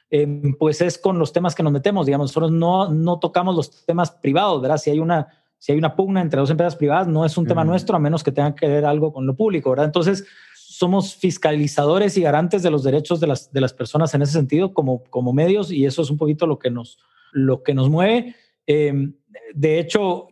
[0.10, 3.86] em, pues es con los temas que nos metemos, digamos, nosotros no, no tocamos los
[3.86, 4.78] temas privados, ¿verdad?
[4.78, 7.64] Si hay una, si hay una pugna entre dos empresas privadas, no es un tema
[7.64, 9.86] nuestro a menos que tenga que ver algo con lo público, ¿verdad?
[9.86, 14.34] Entonces, somos fiscalizadores y garantes de los derechos de las, de las personas en ese
[14.34, 17.00] sentido como, como medios y eso es un poquito lo que nos,
[17.32, 18.36] lo que nos mueve.
[18.68, 19.16] Em,
[19.56, 20.28] de hecho,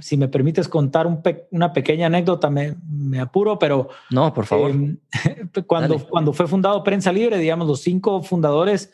[0.00, 1.06] si me permites contar
[1.50, 3.88] una pequeña anécdota, me, me, apuro, pero...
[4.10, 4.70] No, por favor.
[4.70, 4.98] Em,
[5.66, 8.92] cuando, cuando fue fundado Prensa Libre, digamos, los cinco fundadores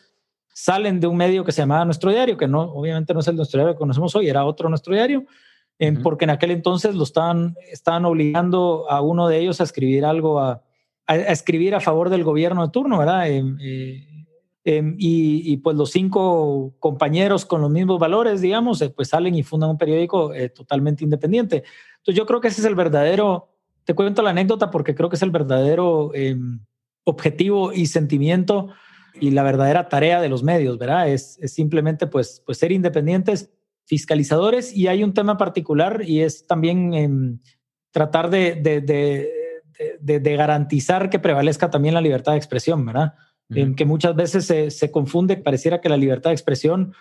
[0.55, 3.37] salen de un medio que se llamaba Nuestro Diario, que no, obviamente no es el
[3.37, 5.27] Nuestro Diario que conocemos hoy, era otro Nuestro Diario,
[5.79, 10.05] em, porque en aquel entonces lo estaban, estaban obligando a uno de ellos a escribir
[10.05, 10.63] algo a,
[11.09, 13.29] a, escribir a favor del gobierno de turno, ¿verdad?
[13.29, 14.07] Em, eh,
[14.65, 19.43] em, y, pues los cinco compañeros con los mismos valores, digamos, eh, pues salen y
[19.43, 21.65] fundan un periódico eh, totalmente independiente.
[21.97, 23.49] Entonces yo creo que ese es el verdadero,
[23.83, 26.61] te cuento la anécdota porque creo que es el verdadero em,
[27.03, 28.69] objetivo y sentimiento
[29.21, 31.09] y la verdadera tarea de los medios, ¿verdad?
[31.09, 33.51] Es, simplemente pues, pues ser independientes,
[33.87, 37.41] fiscalizadores y hay un tema particular y es también
[37.93, 38.61] tratar de
[40.01, 43.15] de, garantizar que prevalezca también la libertad de expresión, ¿verdad?
[43.51, 46.95] En que muchas veces se, confunde, pareciera que la libertad de expresión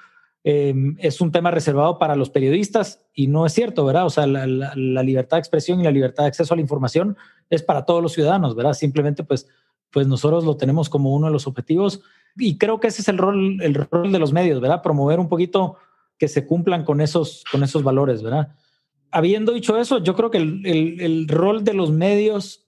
[0.44, 4.06] em, es un tema reservado para los periodistas y no es cierto, ¿verdad?
[4.06, 7.18] O sea, la, libertad de expresión y la libertad de acceso a la información
[7.50, 8.74] es para todos los ciudadanos, ¿verdad?
[8.74, 9.48] Simplemente pues,
[9.94, 12.02] pues nosotros lo tenemos como uno de los objetivos
[12.36, 14.82] y creo que ese es el rol, el rol de los medios, ¿verdad?
[14.82, 15.78] Promover un poquito
[16.18, 18.56] que se cumplan con esos, con esos valores, ¿verdad?
[19.12, 22.64] Habiendo dicho eso, yo creo que el, el rol de los medios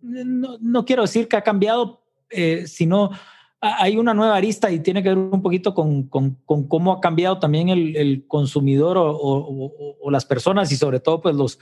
[0.00, 3.10] no, quiero decir que ha cambiado, eh, sino
[3.60, 7.68] hay una nueva arista y tiene que ver un poquito con, cómo ha cambiado también
[7.68, 11.58] el, consumidor o, las personas y sobre todo pues los,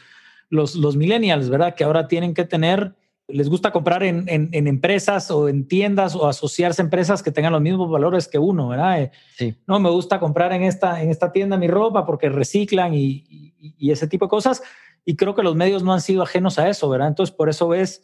[0.50, 1.74] los, millennials, ¿verdad?
[1.74, 2.94] Que ahora tienen que tener,
[3.28, 7.62] les gusta comprar en, empresas o en tiendas o asociarse a empresas que tengan los
[7.62, 9.02] mismos valores que uno, ¿verdad?
[9.02, 9.56] Eh, sí.
[9.66, 13.90] No, me gusta comprar en esta, en esta tienda mi ropa porque reciclan y, y
[13.90, 14.62] ese tipo de cosas.
[15.04, 17.08] Y creo que los medios no han sido ajenos a eso, ¿verdad?
[17.08, 18.02] Entonces, por eso ves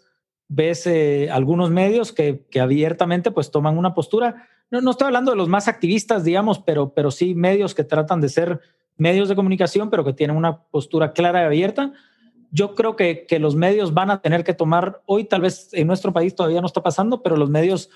[0.54, 4.48] ves eh, algunos medios que, que, abiertamente pues toman una postura.
[4.70, 8.20] No, no, estoy hablando de los más activistas, digamos, pero, pero sí medios que tratan
[8.20, 8.60] de ser
[8.98, 11.92] medios de comunicación, pero que tienen una postura clara y abierta.
[12.52, 15.88] Yo creo que, que los medios van a tener que tomar, hoy tal vez en
[15.88, 17.90] nuestro país todavía no está pasando, pero los medios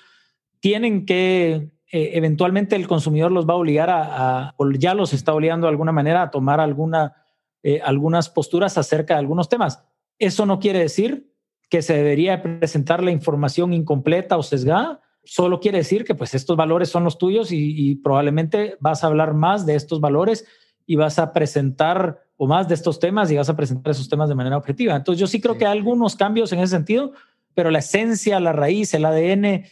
[0.59, 5.33] tienen que, eh, eventualmente el consumidor los va a obligar a, o ya los está
[5.33, 7.15] obligando de alguna manera a tomar alguna,
[7.63, 9.85] eh, algunas posturas acerca de algunos temas.
[10.19, 11.31] Eso no quiere decir
[11.69, 16.57] que se debería presentar la información incompleta o sesgada, solo quiere decir que pues estos
[16.57, 20.47] valores son los tuyos y, probablemente vas a hablar más de estos valores
[20.87, 24.29] y vas a presentar o más de estos temas y vas a presentar esos temas
[24.29, 24.95] de manera objetiva.
[24.95, 27.13] Entonces yo sí creo que hay algunos cambios en ese sentido,
[27.55, 29.65] pero la esencia, la raíz, el ADN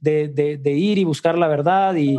[0.00, 2.18] de, de, ir y buscar la verdad y,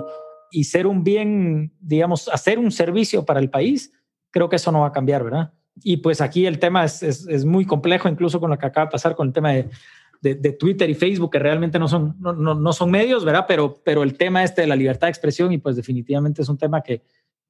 [0.51, 3.91] y ser un bien, digamos, hacer un servicio para el país,
[4.31, 5.51] creo que eso no va a cambiar, ¿verdad?
[5.81, 8.91] Y pues aquí el tema es, es, muy complejo, incluso con lo que acaba de
[8.91, 9.69] pasar con el tema de,
[10.21, 13.45] de, Twitter y Facebook, que realmente no son, no, no, son medios, ¿verdad?
[13.47, 16.57] Pero, pero el tema este de la libertad de expresión, y pues definitivamente es un
[16.57, 17.01] tema que,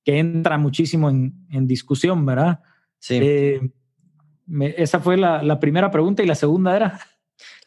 [0.04, 2.60] que entra muchísimo en, en discusión, ¿verdad?
[3.00, 3.20] Sí.
[3.22, 3.62] Eh,
[4.78, 7.00] esa fue la, la, primera pregunta y la segunda era.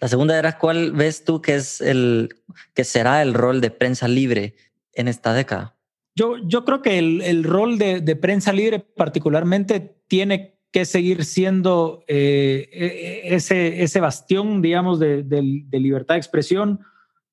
[0.00, 2.28] La segunda era, ¿cuál ves tú que es el
[2.74, 4.54] que será el rol de prensa libre
[4.92, 5.76] en esta década?
[6.14, 11.24] Yo, yo creo que el, el rol de, de, prensa libre particularmente tiene que seguir
[11.24, 15.42] siendo eh, e, ese, ese bastión, digamos, de, de,
[15.80, 16.80] libertad de expresión,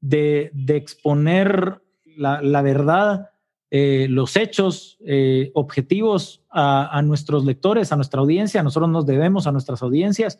[0.02, 1.82] de, de exponer
[2.18, 3.30] la, la verdad,
[3.76, 8.62] eh, los hechos eh, objetivos a, a, nuestros lectores, a nuestra audiencia.
[8.62, 10.38] Nosotros nos debemos a nuestras audiencias.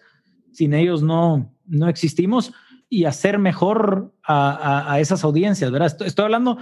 [0.52, 2.54] Sin ellos no, no existimos
[2.90, 5.88] y hacer mejor a, a, a esas audiencias, ¿verdad?
[5.88, 6.60] Estoy, estoy hablando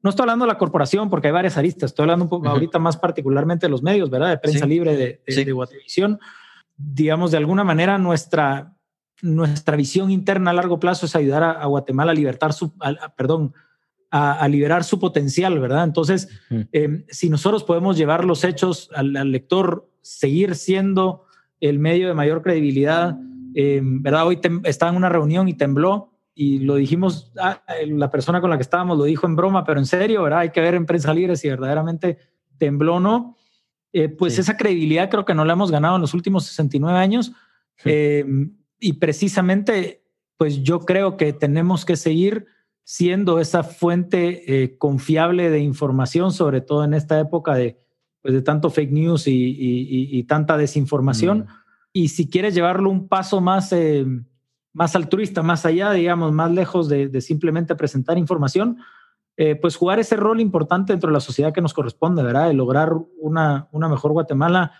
[0.00, 2.78] no estoy hablando de la corporación porque hay varias aristas, estoy hablando un poco ahorita
[2.78, 4.30] más particularmente de los medios, ¿verdad?
[4.30, 6.16] De prensa libre, de, de,
[6.76, 8.76] Digamos, de alguna manera nuestra,
[9.22, 12.72] nuestra visión interna a largo plazo es ayudar a, Guatemala a libertar su,
[13.16, 13.54] perdón,
[14.14, 15.84] a, liberar su potencial, ¿verdad?
[15.84, 16.28] Entonces,
[16.70, 21.24] em, si nosotros podemos llevar los hechos al, lector, seguir siendo
[21.60, 23.16] el medio de mayor credibilidad,
[23.54, 24.26] em, ¿verdad?
[24.26, 28.58] Hoy estaba en una reunión y tembló y lo dijimos, ah, la persona con la
[28.58, 30.40] que estábamos lo dijo en broma, pero en serio, ¿verdad?
[30.40, 32.18] Hay que ver en prensa libre si verdaderamente
[32.58, 33.38] tembló o no.
[33.94, 37.32] Eh, pues esa credibilidad creo que no la hemos ganado en los últimos 69 años.
[37.86, 38.26] Eh,
[38.78, 40.04] y precisamente,
[40.36, 42.46] pues yo creo que tenemos que seguir
[42.84, 47.78] siendo esa fuente eh, confiable de información, sobre todo en esta época de,
[48.20, 51.38] pues, de tanto fake news y, tanta desinformación.
[51.38, 51.46] Mm.
[51.92, 54.06] Y si quieres llevarlo un paso más, eh,
[54.72, 58.78] más altruista, más allá, digamos, más lejos de, simplemente presentar información,
[59.36, 62.48] eh, pues jugar ese rol importante dentro de la sociedad que nos corresponde, ¿verdad?
[62.48, 64.72] De lograr una, una mejor Guatemala,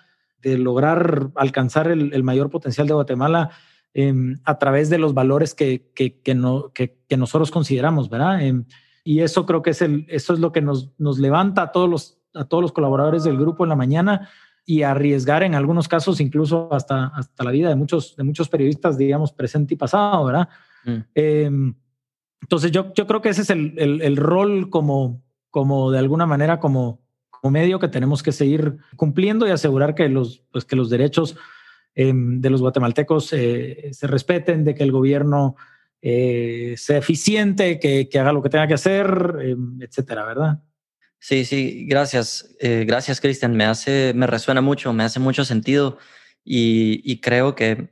[0.43, 3.51] de lograr alcanzar el, el mayor potencial de Guatemala
[3.95, 8.41] Em, a través de los valores que, que, que, no, que, nosotros consideramos, ¿verdad?
[8.41, 8.65] Em,
[9.05, 11.91] y eso creo que es, el, eso es lo que nos, nos levanta a todos,
[11.91, 14.31] los, a todos los colaboradores del grupo en la mañana
[14.65, 18.97] y arriesgar en algunos casos incluso hasta, hasta la vida de muchos, de muchos periodistas,
[18.97, 20.49] digamos, presente y pasado, ¿verdad?
[20.87, 20.97] Mm.
[21.15, 21.75] Em,
[22.41, 26.25] entonces yo, yo creo que ese es el, el, el, rol como, como de alguna
[26.25, 30.77] manera como, como medio que tenemos que seguir cumpliendo y asegurar que los, pues, que
[30.77, 31.37] los derechos
[31.95, 35.57] Em, de los guatemaltecos eh, se respeten, de que el gobierno
[36.01, 40.63] eh, sea eficiente, que, haga lo que tenga que hacer, em, etcétera, ¿verdad?
[41.19, 42.57] Sí, sí, gracias.
[42.61, 43.55] Eh, gracias, Cristian.
[43.55, 45.99] Me hace, me resuena mucho, me hace mucho sentido
[46.45, 47.91] y, creo que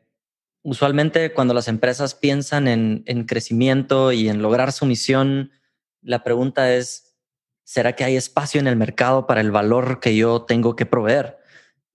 [0.63, 5.53] usualmente cuando las empresas piensan en, en crecimiento y en lograr su misión,
[6.01, 7.17] la pregunta es,
[7.65, 11.40] ¿será que hay espacio en el mercado para el valor que yo tengo que proveer?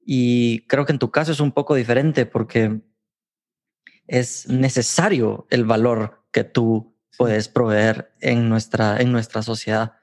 [0.05, 2.79] Y creo que en tu caso es un poco diferente porque
[4.07, 9.93] es necesario el valor que tú puedes proveer en nuestra, en nuestra sociedad.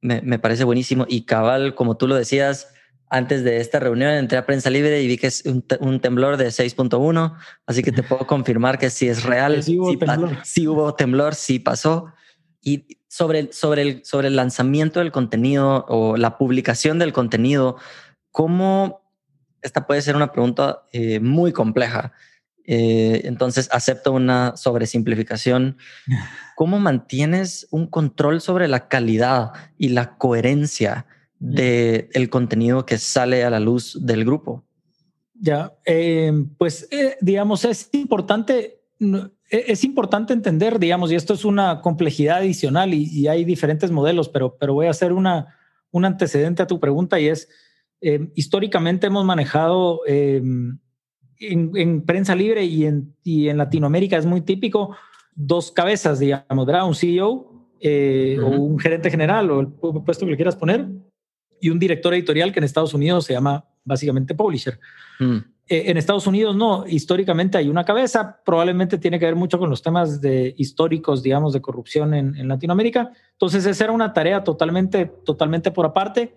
[0.00, 1.06] Me, me, parece buenísimo.
[1.08, 2.74] Y cabal, como tú lo decías,
[3.08, 6.38] antes de esta reunión entré a Prensa Libre y vi que es un, un temblor
[6.38, 10.38] de 6.1, así que te puedo confirmar que sí es real, sí hubo, temblor.
[10.44, 12.12] sí hubo temblor, sí pasó.
[12.62, 17.76] Y sobre, sobre, el, sobre el lanzamiento del contenido o la publicación del contenido,
[18.30, 19.01] ¿cómo
[19.62, 22.12] esta puede ser una pregunta eh, muy compleja.
[22.64, 25.78] Eh, entonces acepto una sobresimplificación.
[26.56, 31.06] ¿Cómo mantienes un control sobre la calidad y la coherencia
[31.38, 34.64] del el contenido que sale a la luz del grupo?
[35.42, 41.44] Ya, em, pues eh, digamos, es importante, e, es importante entender, digamos, y esto es
[41.44, 45.58] una complejidad adicional y, hay diferentes modelos, pero, pero voy a hacer una,
[45.90, 47.48] un antecedente a tu pregunta y es,
[48.04, 50.42] eh, históricamente hemos manejado eh,
[51.38, 54.96] en, prensa libre y en, y en, Latinoamérica es muy típico
[55.36, 56.88] dos cabezas, digamos, ¿verdad?
[56.88, 60.88] Un CEO eh, o un gerente general o el puesto que le quieras poner
[61.60, 64.80] y un director editorial que en Estados Unidos se llama básicamente publisher.
[65.20, 65.36] Mm.
[65.68, 69.80] en Estados Unidos no, históricamente hay una cabeza, probablemente tiene que ver mucho con los
[69.80, 73.12] temas de históricos, digamos, de corrupción en, en Latinoamérica.
[73.30, 76.34] Entonces esa era una tarea totalmente, totalmente por aparte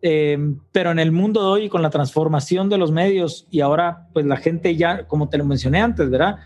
[0.00, 4.08] Em, pero en el mundo de hoy, con la transformación de los medios y ahora,
[4.12, 6.36] pues la gente ya, como te lo mencioné antes, ¿verdad?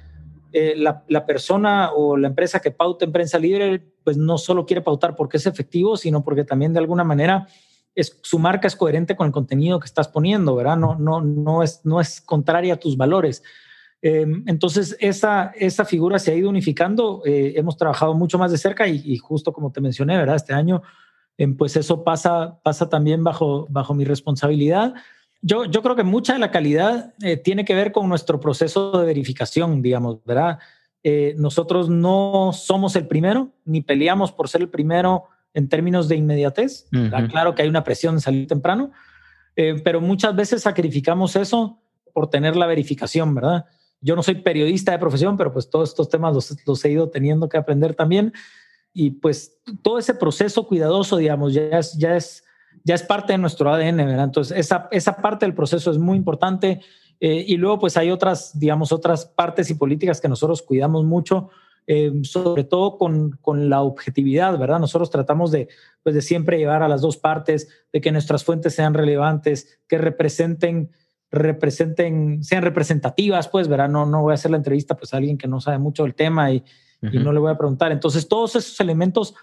[0.53, 4.67] Eh, la, la, persona o la empresa que pauta en prensa libre, pues no solo
[4.67, 7.47] quiere pautar porque es efectivo, sino porque también de alguna manera
[7.95, 10.77] es, su marca es coherente con el contenido que estás poniendo, ¿verdad?
[10.77, 13.43] No, no, no, es, no es contraria a tus valores.
[14.01, 17.23] Em, entonces, esa, esa figura se ha ido unificando.
[17.25, 20.37] Eh, hemos trabajado mucho más de cerca y, y, justo como te mencioné, ¿verdad?
[20.37, 20.83] Este año
[21.59, 24.95] pues eso pasa, pasa también bajo, bajo mi responsabilidad.
[25.41, 28.99] Yo, yo creo que mucha de la calidad eh, tiene que ver con nuestro proceso
[28.99, 30.59] de verificación, digamos, ¿verdad?
[31.03, 36.17] Eh, nosotros no somos el primero, ni peleamos por ser el primero en términos de
[36.17, 36.87] inmediatez.
[37.29, 38.93] Claro que hay una presión de salir temprano,
[39.57, 41.81] eh, pero muchas veces sacrificamos eso
[42.13, 43.65] por tener la verificación, ¿verdad?
[44.01, 47.09] Yo no soy periodista de profesión, pero pues todos estos temas los, los he ido
[47.11, 48.33] teniendo que aprender también
[48.95, 52.45] y pues todo ese proceso cuidadoso, digamos, ya es, ya es,
[52.85, 54.25] ya es parte de nuestro ADN, ¿verdad?
[54.25, 56.81] Entonces, esa, esa parte del proceso es muy importante.
[57.21, 61.51] Eh, y luego, pues hay otras, digamos, otras partes y políticas que nosotros cuidamos mucho,
[61.87, 64.81] eh, sobre todo con, con, la objetividad, ¿verdad?
[64.81, 65.69] Nosotros tratamos de,
[66.03, 69.99] pues, de siempre llevar a las dos partes, de que nuestras fuentes sean relevantes, que
[69.99, 70.91] representen
[71.35, 73.89] representen, sean representativas, pues, ¿verdad?
[73.89, 76.15] No, no voy a hacer la entrevista pues a alguien que no sabe mucho del
[76.15, 76.63] tema y,
[77.11, 77.91] y no le voy a preguntar.
[77.91, 79.35] Entonces, todos esos elementos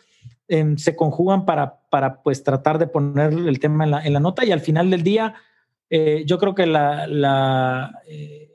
[0.47, 4.19] em, se conjugan para, para pues tratar de poner el tema en la, en la
[4.19, 5.35] nota y al final del día,
[5.89, 8.49] eh, yo creo que la, la eh,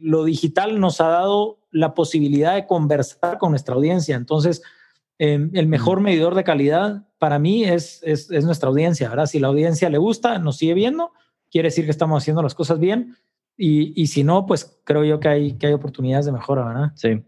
[0.00, 4.16] lo digital nos ha dado la posibilidad de conversar con nuestra audiencia.
[4.16, 4.62] Entonces,
[5.18, 9.26] em, el mejor medidor de calidad para mí es, es, es, nuestra audiencia, ¿verdad?
[9.26, 11.12] Si la audiencia le gusta, nos sigue viendo,
[11.50, 13.16] quiere decir que estamos haciendo las cosas bien.
[13.56, 16.92] Y, y si no, pues creo yo que hay, que hay oportunidades de mejora, ¿verdad?
[16.96, 17.22] Sí.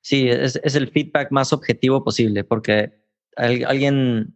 [0.00, 2.92] Sí, es, el feedback más objetivo posible, porque
[3.36, 4.34] alguien,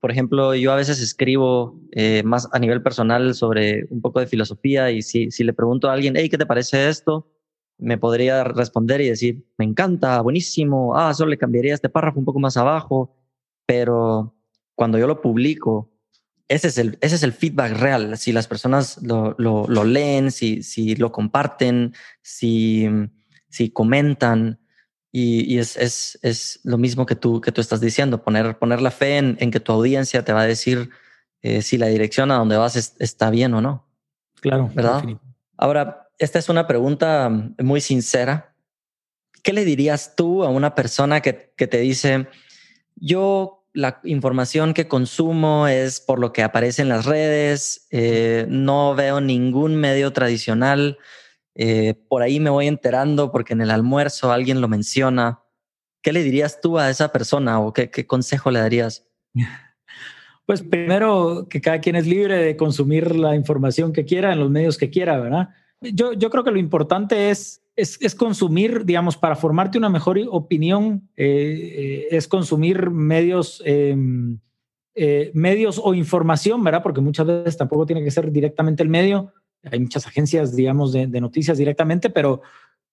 [0.00, 4.26] por ejemplo, yo a veces escribo eh, más a nivel personal sobre un poco de
[4.26, 7.30] filosofía y si, si le pregunto a alguien, hey, ¿qué te parece esto?
[7.78, 12.24] Me podría responder y decir, me encanta, buenísimo, ah, solo le cambiaría este párrafo un
[12.24, 13.16] poco más abajo,
[13.66, 14.34] pero
[14.74, 15.92] cuando yo lo publico,
[16.48, 18.18] ese es el, ese es el feedback real.
[18.18, 22.86] Si las personas lo, lo, lo leen, si, si lo comparten, si,
[23.48, 24.58] si comentan,
[25.14, 28.90] y, es, es, es, lo mismo que tú, que tú estás diciendo, poner, poner la
[28.90, 30.88] fe en, en que tu audiencia te va a decir
[31.42, 33.86] eh, si la dirección a donde vas está bien o no.
[34.40, 35.04] Claro, ¿verdad?
[35.58, 38.54] Ahora, esta es una pregunta muy sincera.
[39.42, 42.28] ¿Qué le dirías tú a una persona que, que te dice,
[42.96, 48.94] yo la información que consumo es por lo que aparece en las redes, eh, no
[48.94, 50.98] veo ningún medio tradicional,
[51.54, 55.40] eh, por ahí me voy enterando porque en el almuerzo alguien lo menciona.
[56.02, 59.08] ¿Qué le dirías tú a esa persona o qué, consejo le darías?
[60.44, 64.50] Pues primero que cada quien es libre de consumir la información que quiera en los
[64.50, 65.50] medios que quiera, ¿verdad?
[65.80, 71.08] Yo, yo creo que lo importante es, es, consumir, digamos, para formarte una mejor opinión,
[71.16, 71.28] eh,
[71.76, 74.40] eh, es consumir medios, em,
[75.32, 76.82] medios o información, ¿verdad?
[76.82, 79.32] Porque muchas veces tampoco tiene que ser directamente el medio,
[79.70, 82.42] hay muchas agencias, digamos, de, noticias directamente, pero,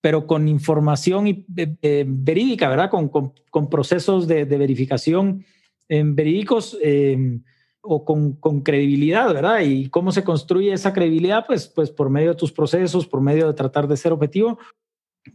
[0.02, 2.90] pero con información y, eh, eh, verídica, ¿verdad?
[2.90, 5.46] Con, con, procesos de, verificación
[5.88, 7.44] en verídicos em,
[7.82, 9.62] o con, con, credibilidad, ¿verdad?
[9.62, 13.48] Y cómo se construye esa credibilidad, pues, pues por medio de tus procesos, por medio
[13.48, 14.60] de tratar de ser objetivo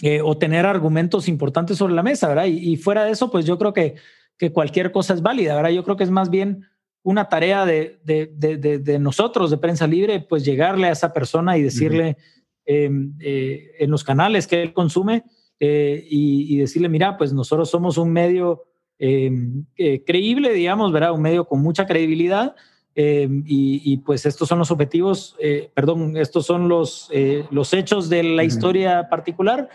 [0.02, 2.46] eh, o tener argumentos importantes sobre la mesa, ¿verdad?
[2.46, 3.96] Y, y, fuera de eso, pues yo creo que,
[4.38, 5.70] que cualquier cosa es válida, ¿verdad?
[5.70, 6.66] Yo creo que es más bien
[7.04, 12.16] una tarea de, de, nosotros, de prensa libre, pues llegarle a esa persona y decirle
[12.64, 15.22] em, eh, en los canales que él consume
[15.60, 18.64] eh, y, decirle, mira, pues nosotros somos un medio
[18.98, 21.12] em, eh, creíble, digamos, ¿verdad?
[21.12, 22.56] Un medio con mucha credibilidad.
[22.94, 25.36] Em, y, pues estos son los objetivos,
[25.74, 27.10] perdón, estos son los,
[27.50, 29.68] los hechos de la historia particular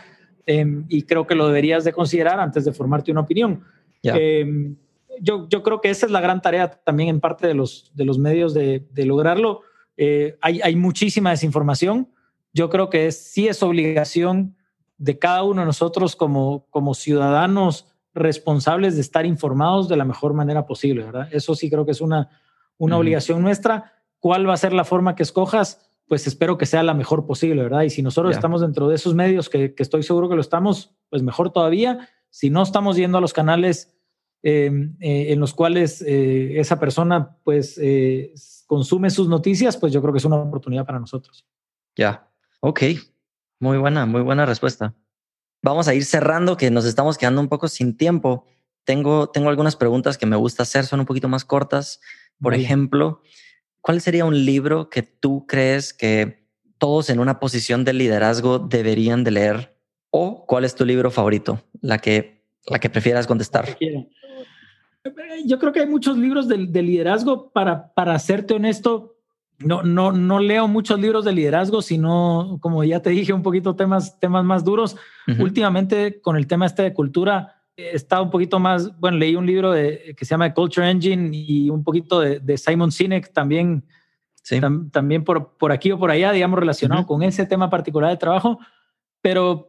[0.48, 3.64] y creo que lo deberías de considerar antes de formarte una opinión
[5.22, 8.06] yo, yo creo que esa es la gran tarea también en parte de los, de
[8.06, 9.62] los medios de, de lograrlo.
[9.98, 12.10] Eh, hay, hay, muchísima desinformación.
[12.54, 14.56] Yo creo que es, sí es obligación
[14.98, 20.34] de cada uno de nosotros como, como ciudadanos responsables de estar informados de la mejor
[20.34, 21.28] manera posible, ¿verdad?
[21.32, 22.30] Eso sí creo que es una,
[22.78, 23.94] una obligación nuestra.
[24.20, 25.90] ¿Cuál va a ser la forma que escojas?
[26.08, 27.84] Pues espero que sea la mejor posible, ¿verdad?
[27.84, 30.96] Y si nosotros estamos dentro de esos medios, que, que, estoy seguro que lo estamos,
[31.10, 32.10] pues mejor todavía.
[32.30, 33.99] Si no estamos yendo a los canales
[34.42, 38.34] Em, eh, en los cuales eh, esa persona pues eh,
[38.68, 41.46] consume sus noticias, pues yo creo que es una oportunidad para nosotros.
[41.98, 42.30] Ya,
[42.62, 42.84] ok,
[43.60, 44.96] muy buena, muy buena respuesta.
[45.62, 48.46] Vamos a ir cerrando, que nos estamos quedando un poco sin tiempo.
[48.86, 52.00] Tengo, tengo algunas preguntas que me gusta hacer, son un poquito más cortas.
[52.42, 53.22] Por ejemplo,
[53.82, 59.26] ¿cuál sería un libro que tú crees que todos en una posición de liderazgo deberían
[59.26, 59.78] de leer?
[60.12, 61.62] ¿O cuál es tu libro favorito?
[61.82, 63.78] La que, la que prefieras contestar.
[65.46, 67.52] Yo creo que hay muchos libros de, liderazgo.
[67.52, 69.16] Para, para serte honesto,
[69.60, 73.76] no, no, no leo muchos libros de liderazgo, sino, como ya te dije, un poquito
[73.76, 74.98] temas, temas más duros.
[75.40, 79.72] Últimamente, con el tema este de cultura, estado un poquito más, bueno, leí un libro
[79.72, 83.86] de, que se llama Culture Engine y un poquito de, Simon Sinek también,
[84.92, 88.60] también por, por aquí o por allá, digamos, relacionado con ese tema particular de trabajo.
[89.22, 89.69] Pero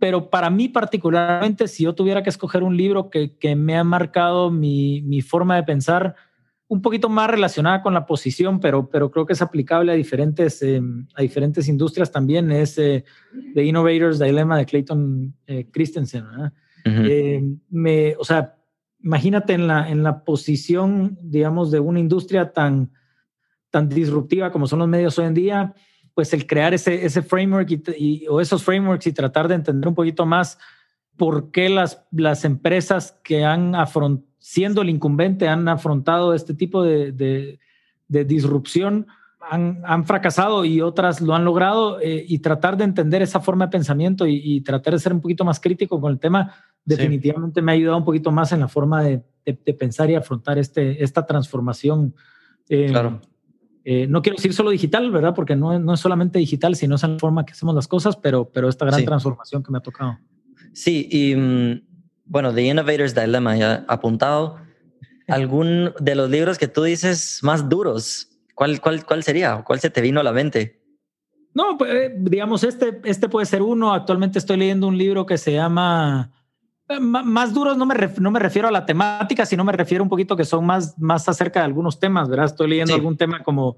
[0.00, 3.84] pero para mí particularmente, si yo tuviera que escoger un libro que, que me ha
[3.84, 6.14] marcado mi, mi, forma de pensar,
[6.68, 10.62] un poquito más relacionada con la posición, pero, pero creo que es aplicable a diferentes,
[10.62, 10.80] eh,
[11.14, 13.04] a diferentes industrias también, es eh,
[13.54, 16.24] The Innovator's Dilemma de Clayton eh, Christensen.
[17.70, 18.54] me, o sea,
[19.02, 22.92] imagínate en la, en la posición, digamos, de una industria tan,
[23.70, 25.74] tan disruptiva como son los medios hoy en día,
[26.18, 29.94] pues el crear ese, ese framework y, o esos frameworks y tratar de entender un
[29.94, 30.58] poquito más
[31.16, 36.82] por qué las, las empresas que han afrontado, siendo el incumbente, han afrontado este tipo
[36.82, 39.06] de, de, disrupción,
[39.40, 43.66] han, han, fracasado y otras lo han logrado eh, y tratar de entender esa forma
[43.66, 46.52] de pensamiento y, tratar de ser un poquito más crítico con el tema,
[46.84, 49.22] definitivamente me ha ayudado un poquito más en la forma de,
[49.78, 52.12] pensar y afrontar este, esta transformación.
[52.68, 53.20] Eh, claro
[53.90, 55.34] eh, no quiero decir solo digital, ¿verdad?
[55.34, 58.44] Porque no, no es solamente digital, sino es la forma que hacemos las cosas, pero,
[58.50, 60.18] pero esta gran transformación que me ha tocado.
[60.74, 61.80] Sí, y mm,
[62.26, 64.58] bueno, The Innovator's Dilemma, ya apuntado.
[65.26, 68.28] ¿Algún de los libros que tú dices más duros?
[68.54, 69.62] ¿Cuál, cuál, cuál sería?
[69.64, 70.82] ¿Cuál se te vino a la mente?
[71.54, 73.94] No, pues, eh, digamos, este, este puede ser uno.
[73.94, 76.30] Actualmente estoy leyendo un libro que se llama
[77.00, 80.36] más duros no me, no me refiero a la temática, sino me refiero un poquito
[80.36, 82.46] que son más, más acerca de algunos temas, ¿verdad?
[82.46, 83.76] Estoy leyendo algún tema como,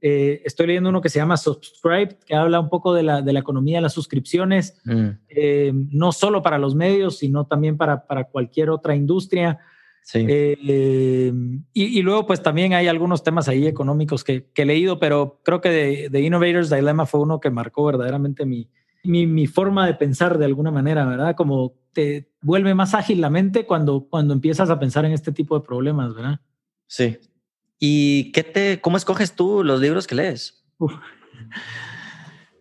[0.00, 3.32] eh, estoy leyendo uno que se llama Subscribe, que habla un poco de la, de
[3.32, 5.08] la economía de las suscripciones, mm.
[5.28, 9.58] eh, no solo para los medios, sino también para, para cualquier otra industria.
[10.04, 10.26] Sí.
[11.72, 15.60] y, luego, pues también hay algunos temas ahí económicos que, que he leído, pero creo
[15.60, 18.68] que de, de Innovators Dilemma fue uno que marcó verdaderamente mi,
[19.02, 21.34] mi, mi, forma de pensar de alguna manera, ¿verdad?
[21.34, 25.58] Como te vuelve más ágil la mente cuando, cuando empiezas a pensar en este tipo
[25.58, 26.40] de problemas, ¿verdad?
[26.86, 27.18] Sí.
[27.78, 30.64] ¿Y qué te, cómo escoges tú los libros que lees?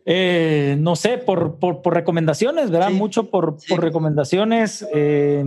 [0.06, 2.90] Eh, no sé, por, por, por, recomendaciones, ¿verdad?
[2.90, 4.86] Mucho por, por recomendaciones.
[4.94, 5.46] Eh,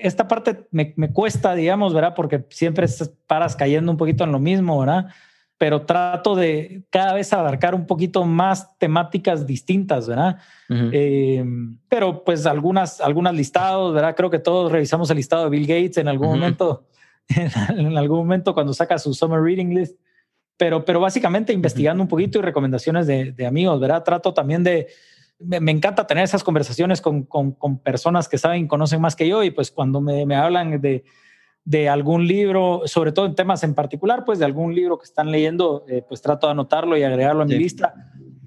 [0.00, 2.14] esta parte me, me, cuesta, digamos, ¿verdad?
[2.14, 2.86] Porque siempre
[3.26, 5.08] paras cayendo un poquito en lo mismo, ¿verdad?
[5.58, 10.38] Pero trato de cada vez abarcar un poquito más temáticas distintas, ¿verdad?
[10.68, 11.44] Eh,
[11.88, 14.16] pero pues algunas, algunas listados, ¿verdad?
[14.16, 16.88] Creo que todos revisamos el listado de Bill Gates en algún momento,
[17.28, 19.98] en algún momento cuando saca su Summer Reading List,
[20.56, 24.02] pero, pero básicamente investigando un poquito y recomendaciones de, de amigos, ¿verdad?
[24.02, 24.88] Trato también de,
[25.38, 29.28] me, encanta tener esas conversaciones con, con, con, personas que saben y conocen más que
[29.28, 31.04] yo y pues cuando me, me hablan de
[31.64, 35.30] de algún libro, sobre todo en temas en particular, pues de algún libro que están
[35.30, 37.94] leyendo, eh, pues trato de anotarlo y agregarlo a mi lista.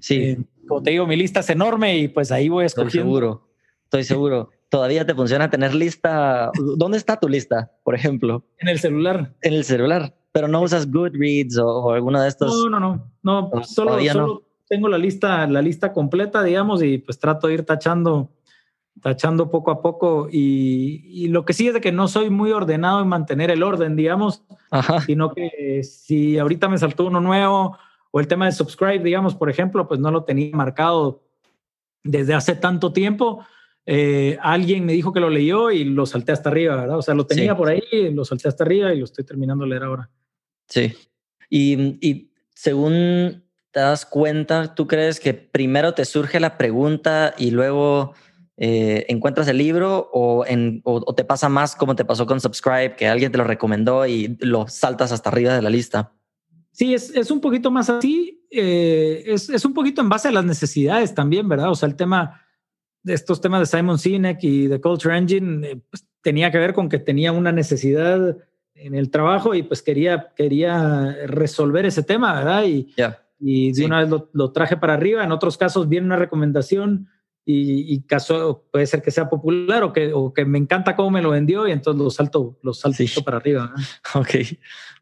[0.00, 0.22] Sí.
[0.22, 2.98] Eh, como te digo, mi lista es enorme y pues ahí voy escogiendo.
[2.98, 3.48] Estoy seguro,
[3.84, 4.50] estoy seguro.
[4.68, 6.50] ¿Todavía te funciona tener lista?
[6.76, 8.44] ¿Dónde está tu lista, por ejemplo?
[8.58, 9.34] En el celular.
[9.40, 12.54] En el celular, pero no usas Goodreads o, alguna de estos.
[12.64, 17.18] No, no, no, no, solo, solo tengo la lista, la lista completa, digamos, y pues
[17.18, 18.30] trato de ir tachando
[19.02, 23.02] tachando poco a poco y, lo que sí es de que no soy muy ordenado
[23.02, 24.44] en mantener el orden, digamos,
[25.06, 27.76] sino que si ahorita me saltó uno nuevo
[28.10, 31.22] o el tema de subscribe, digamos, por ejemplo, pues no lo tenía marcado
[32.02, 33.44] desde hace tanto tiempo.
[33.84, 36.98] Eh, alguien me dijo que lo leyó y lo salté hasta arriba, ¿verdad?
[36.98, 37.82] O sea, lo tenía por ahí,
[38.12, 40.10] lo salté hasta arriba y lo estoy terminando de leer ahora.
[40.68, 40.94] Sí.
[41.50, 47.50] Y, y según te das cuenta, ¿tú crees que primero te surge la pregunta y
[47.50, 48.14] luego
[48.60, 52.96] eh, encuentras el libro o, en, o, te pasa más como te pasó con Subscribe,
[52.96, 56.12] que alguien te lo recomendó y lo saltas hasta arriba de la lista?
[56.72, 58.44] Sí, es, es un poquito más así.
[58.50, 61.70] Eh, es, es, un poquito en base a las necesidades también, ¿verdad?
[61.70, 62.42] O sea, el tema
[63.04, 66.74] de estos temas de Simon Sinek y de Culture Engine eh, pues, tenía que ver
[66.74, 68.38] con que tenía una necesidad
[68.74, 72.64] en el trabajo y pues quería, quería resolver ese tema, ¿verdad?
[72.64, 72.92] Y,
[73.38, 75.22] y de una vez lo, lo, traje para arriba.
[75.22, 77.08] En otros casos viene una recomendación
[77.50, 81.22] y, caso puede ser que sea popular o que, o que me encanta cómo me
[81.22, 83.72] lo vendió y entonces lo salto, lo salto para arriba.
[84.14, 84.58] Ok,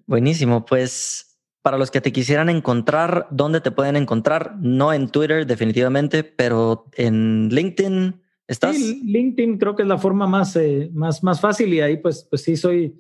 [0.07, 0.65] buenísimo.
[0.65, 4.57] Pues para los que te quisieran encontrar, ¿dónde te pueden encontrar?
[4.61, 8.23] No en Twitter definitivamente, pero en LinkedIn.
[8.47, 8.77] ¿Estás?
[8.77, 12.29] Sí, LinkedIn creo que es la forma más, eh, más, más fácil y ahí pues,
[12.31, 12.95] pues sí soy,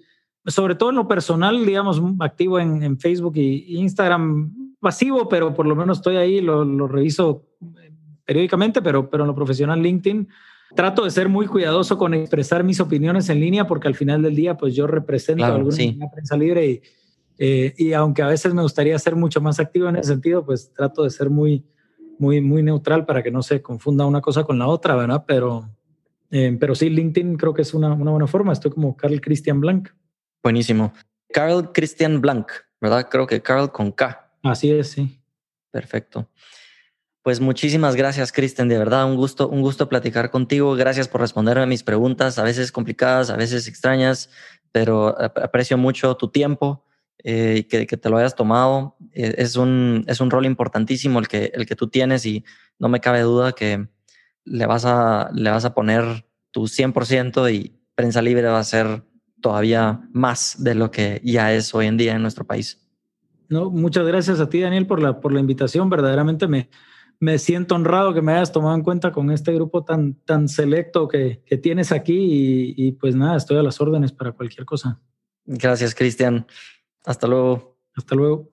[0.45, 5.67] sobre todo en lo personal, digamos, activo en, en Facebook y Instagram, pasivo, pero por
[5.67, 7.45] lo menos estoy ahí, lo, lo reviso
[8.27, 10.29] periódicamente, pero, pero en lo profesional LinkedIn
[10.75, 14.35] trato de ser muy cuidadoso con expresar mis opiniones en línea porque al final del
[14.35, 16.83] día pues yo represento a alguna prensa libre y,
[17.39, 20.73] eh, y aunque a veces me gustaría ser mucho más activo en ese sentido, pues
[20.73, 21.65] trato de ser muy,
[22.19, 25.25] muy, muy neutral para que no se confunda una cosa con la otra, ¿verdad?
[25.27, 25.69] Pero,
[26.31, 28.53] eh, pero sí, LinkedIn creo que es una, una buena forma.
[28.53, 29.91] Estoy como Carl Christian Blanc.
[30.43, 30.93] Buenísimo.
[31.33, 32.51] Carl Christian Blanc,
[32.81, 33.09] ¿verdad?
[33.11, 34.31] Creo que Carl con K.
[34.43, 35.21] Así es, sí.
[35.71, 36.29] Perfecto.
[37.27, 38.69] Pues muchísimas gracias, Kristen.
[38.69, 40.77] De verdad, un gusto, un gusto platicar contigo.
[40.77, 44.31] Gracias por responderme a mis preguntas, a veces complicadas, a veces extrañas,
[44.71, 46.85] pero aprecio mucho tu tiempo
[47.25, 48.97] eh, y que, te lo hayas tomado.
[49.11, 52.45] Eh, es, un, es un rol importantísimo el que, el que tú tienes y
[52.79, 53.89] no me cabe duda que
[54.45, 59.03] le vas a, le vas a poner tu 100% y Prensa Libre va a ser
[59.41, 62.87] todavía más de lo que ya es hoy en día en nuestro país.
[63.49, 65.91] No, muchas gracias a ti, Daniel, por la, por la invitación.
[65.91, 66.69] Verdaderamente me,
[67.19, 71.09] me siento honrado que me hayas tomado en cuenta con este grupo tan, tan selecto
[71.09, 75.01] que, que tienes aquí y, pues nada, estoy a las órdenes para cualquier cosa.
[75.45, 76.47] Gracias, Cristian.
[77.05, 77.79] Hasta luego.
[77.95, 78.51] Hasta luego.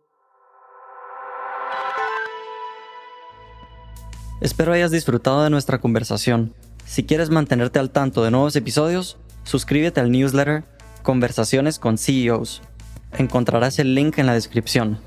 [4.42, 6.54] Espero hayas disfrutado de nuestra conversación.
[6.86, 10.66] Si quieres mantenerte al tanto de nuevos episodios, suscríbete al newsletter
[11.02, 12.62] Conversaciones con CEOs.
[13.18, 15.00] Encontrarás el link en la descripción.